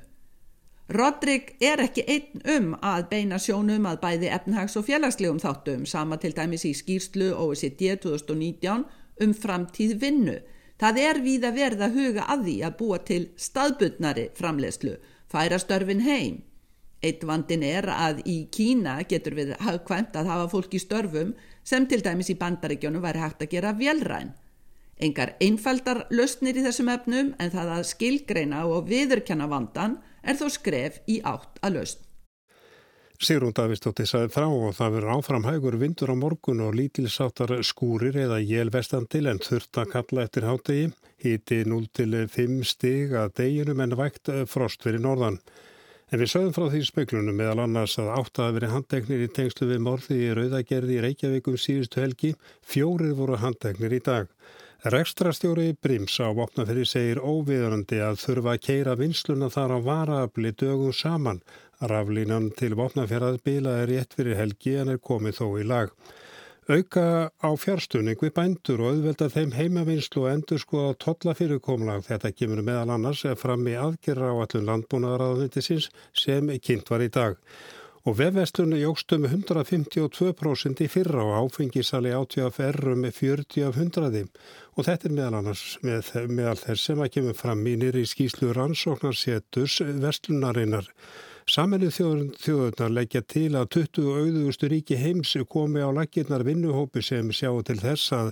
Rodrik 0.89 1.57
er 1.61 1.83
ekki 1.85 2.05
einn 2.09 2.45
um 2.57 2.69
að 2.81 3.09
beina 3.11 3.41
sjónum 3.41 3.89
að 3.89 3.99
bæði 4.05 4.31
efnahags- 4.33 4.77
og 4.77 4.87
félagslegum 4.89 5.41
þáttum 5.41 5.85
sama 5.87 6.17
til 6.17 6.33
dæmis 6.37 6.65
í 6.65 6.73
skýrslu 6.77 7.33
OECD 7.37 7.99
2019 8.05 8.87
um 9.21 9.35
framtíð 9.35 9.99
vinnu 10.01 10.39
Það 10.79 10.99
er 11.03 11.19
verð 11.55 11.81
að 11.83 11.97
huga 11.99 12.25
að 12.31 12.45
því 12.47 12.57
að 12.63 12.77
búa 12.79 12.99
til 13.03 13.23
staðbundnari 13.35 14.29
framlegslu, 14.39 14.95
færa 15.27 15.59
störfin 15.59 16.05
heim. 16.07 16.43
Eitt 16.99 17.23
vandin 17.23 17.63
er 17.63 17.87
að 17.93 18.25
í 18.27 18.41
Kína 18.51 18.97
getur 19.07 19.37
við 19.39 19.55
hafkvæmt 19.63 20.17
að 20.19 20.31
hafa 20.33 20.49
fólk 20.51 20.75
í 20.75 20.81
störfum 20.83 21.37
sem 21.63 21.87
til 21.87 22.01
dæmis 22.03 22.33
í 22.33 22.39
bandaríkjónu 22.41 23.03
væri 23.05 23.23
hægt 23.23 23.45
að 23.45 23.53
gera 23.55 23.75
velræn. 23.79 24.35
Engar 24.99 25.37
einfaldar 25.39 26.07
löstnir 26.11 26.59
í 26.59 26.65
þessum 26.65 26.91
efnum 26.91 27.31
en 27.39 27.55
það 27.55 27.73
að 27.77 27.87
skilgreina 27.93 28.65
og 28.67 28.89
viðurkenna 28.91 29.47
vandan 29.47 30.01
er 30.27 30.39
þó 30.41 30.49
skref 30.51 30.99
í 31.07 31.21
átt 31.23 31.63
að 31.63 31.79
löst. 31.79 32.05
Sigrún 33.19 33.55
Davistóttir 33.55 34.07
saði 34.07 34.29
frá 34.31 34.45
og 34.47 34.75
það 34.79 34.93
verður 34.95 35.15
áframhægur 35.19 35.77
vindur 35.79 36.13
á 36.15 36.17
morgun 36.19 36.61
og 36.63 36.77
lítilsáttar 36.79 37.51
skúrir 37.67 38.15
eða 38.15 38.39
jélvestandil 38.39 39.25
en 39.27 39.41
þurft 39.43 39.81
að 39.83 39.91
kalla 39.95 40.27
eftir 40.27 40.47
hátegi. 40.47 40.85
Híti 41.19 41.65
0-5 41.67 42.61
stig 42.67 43.15
að 43.19 43.33
deginum 43.41 43.83
en 43.83 43.97
vægt 43.99 44.31
frost 44.47 44.87
fyrir 44.87 45.03
norðan. 45.03 45.41
En 46.09 46.23
við 46.23 46.31
sögum 46.33 46.55
frá 46.57 46.71
því 46.73 46.79
speiklunum 46.89 47.37
meðal 47.37 47.67
annars 47.67 47.99
að 48.01 48.15
átt 48.17 48.41
að 48.41 48.55
veri 48.57 48.73
handteknir 48.73 49.25
í 49.27 49.29
tengslu 49.39 49.69
við 49.69 49.83
morði 49.85 50.17
í 50.25 50.33
Rauðagerði 50.39 50.97
í 50.97 51.03
Reykjavíkum 51.05 51.59
síðustu 51.61 52.01
helgi. 52.01 52.31
Fjórir 52.65 53.13
voru 53.19 53.37
handteknir 53.43 53.93
í 53.93 54.01
dag. 54.07 54.31
Rekstrastjóri 54.89 55.75
Brims 55.83 56.15
á 56.23 56.33
Vopnafyrir 56.33 56.87
segir 56.89 57.19
óviðrandi 57.21 57.99
að 58.01 58.21
þurfa 58.23 58.55
að 58.55 58.65
keira 58.65 58.95
vinsluna 58.97 59.49
þar 59.53 59.75
á 59.75 59.79
varaafli 59.85 60.53
dögum 60.55 60.95
saman 60.95 61.43
Raflínan 61.79 62.49
til 62.59 62.73
vopnafjörðað 62.75 63.37
bila 63.47 63.77
er 63.83 63.93
rétt 63.93 64.17
fyrir 64.19 64.35
helgi 64.39 64.73
en 64.81 64.89
er 64.95 64.99
komið 64.99 65.37
þó 65.39 65.45
í 65.61 65.67
lag. 65.67 65.93
Auka 66.69 67.33
á 67.33 67.51
fjárstunning 67.57 68.21
við 68.21 68.35
bændur 68.37 68.83
og 68.85 68.91
auðvelda 68.93 69.31
þeim 69.33 69.55
heimavinnslu 69.57 70.27
og 70.27 70.35
endur 70.35 70.59
skoða 70.61 70.99
tollafyrirkomlag 71.01 72.03
þetta 72.05 72.31
kemur 72.37 72.61
meðal 72.61 72.91
annars 72.93 73.23
fram 73.41 73.63
í 73.73 73.77
aðgerra 73.81 74.29
á 74.29 74.37
allum 74.37 74.67
landbúnaðaraðvindisins 74.69 75.87
sem 76.13 76.51
kynnt 76.61 76.93
var 76.93 77.07
í 77.07 77.09
dag. 77.09 77.39
Og 78.05 78.19
vefvestlunni 78.21 78.83
jógst 78.83 79.15
um 79.17 79.25
152% 79.25 80.85
í 80.85 80.91
fyrra 80.93 81.25
og 81.25 81.49
áfengisali 81.49 82.13
átvjaf 82.13 82.61
um 82.61 83.09
40 83.17 83.65
af 83.65 83.81
100 83.81 84.29
og 84.77 84.85
þetta 84.91 85.09
er 85.09 85.17
meðal 85.17 85.41
annars 85.41 85.65
með, 85.81 86.13
meðal 86.29 86.59
þess 86.67 86.85
sem 86.91 87.01
að 87.01 87.13
kemur 87.17 87.41
fram 87.41 87.65
í 87.65 87.79
nýri 87.81 88.05
skýslu 88.05 88.53
rannsóknarsétus 88.53 89.81
vestlunarinnar. 90.05 90.93
Samennu 91.49 91.89
þjóðurnar 91.89 92.91
leggja 92.93 93.23
til 93.25 93.55
að 93.57 93.71
20 93.79 94.09
auðugustu 94.21 94.69
ríki 94.69 94.99
heims 95.01 95.31
komi 95.49 95.81
á 95.81 95.89
lakirnar 95.97 96.45
vinnuhópi 96.45 97.01
sem 97.01 97.31
sjá 97.33 97.49
til 97.65 97.79
þess 97.81 98.13
að 98.13 98.29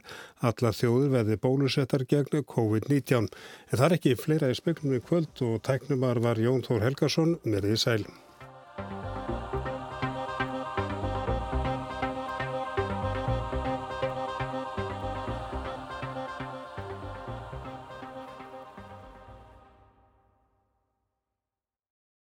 alla 0.51 0.73
þjóður 0.77 1.15
verði 1.15 1.39
bólusettar 1.41 2.05
gegn 2.11 2.45
COVID-19. 2.53 3.31
En 3.73 3.79
það 3.79 3.87
er 3.89 3.97
ekki 3.97 4.17
fleira 4.21 4.53
í 4.53 4.59
speklunum 4.61 5.01
í 5.01 5.05
kvöld 5.09 5.45
og 5.49 5.63
tæknumar 5.65 6.21
var 6.21 6.37
Jón 6.37 6.61
Þór 6.67 6.85
Helgarsson 6.91 7.39
með 7.49 7.71
því 7.71 7.81
sæl. 7.87 8.05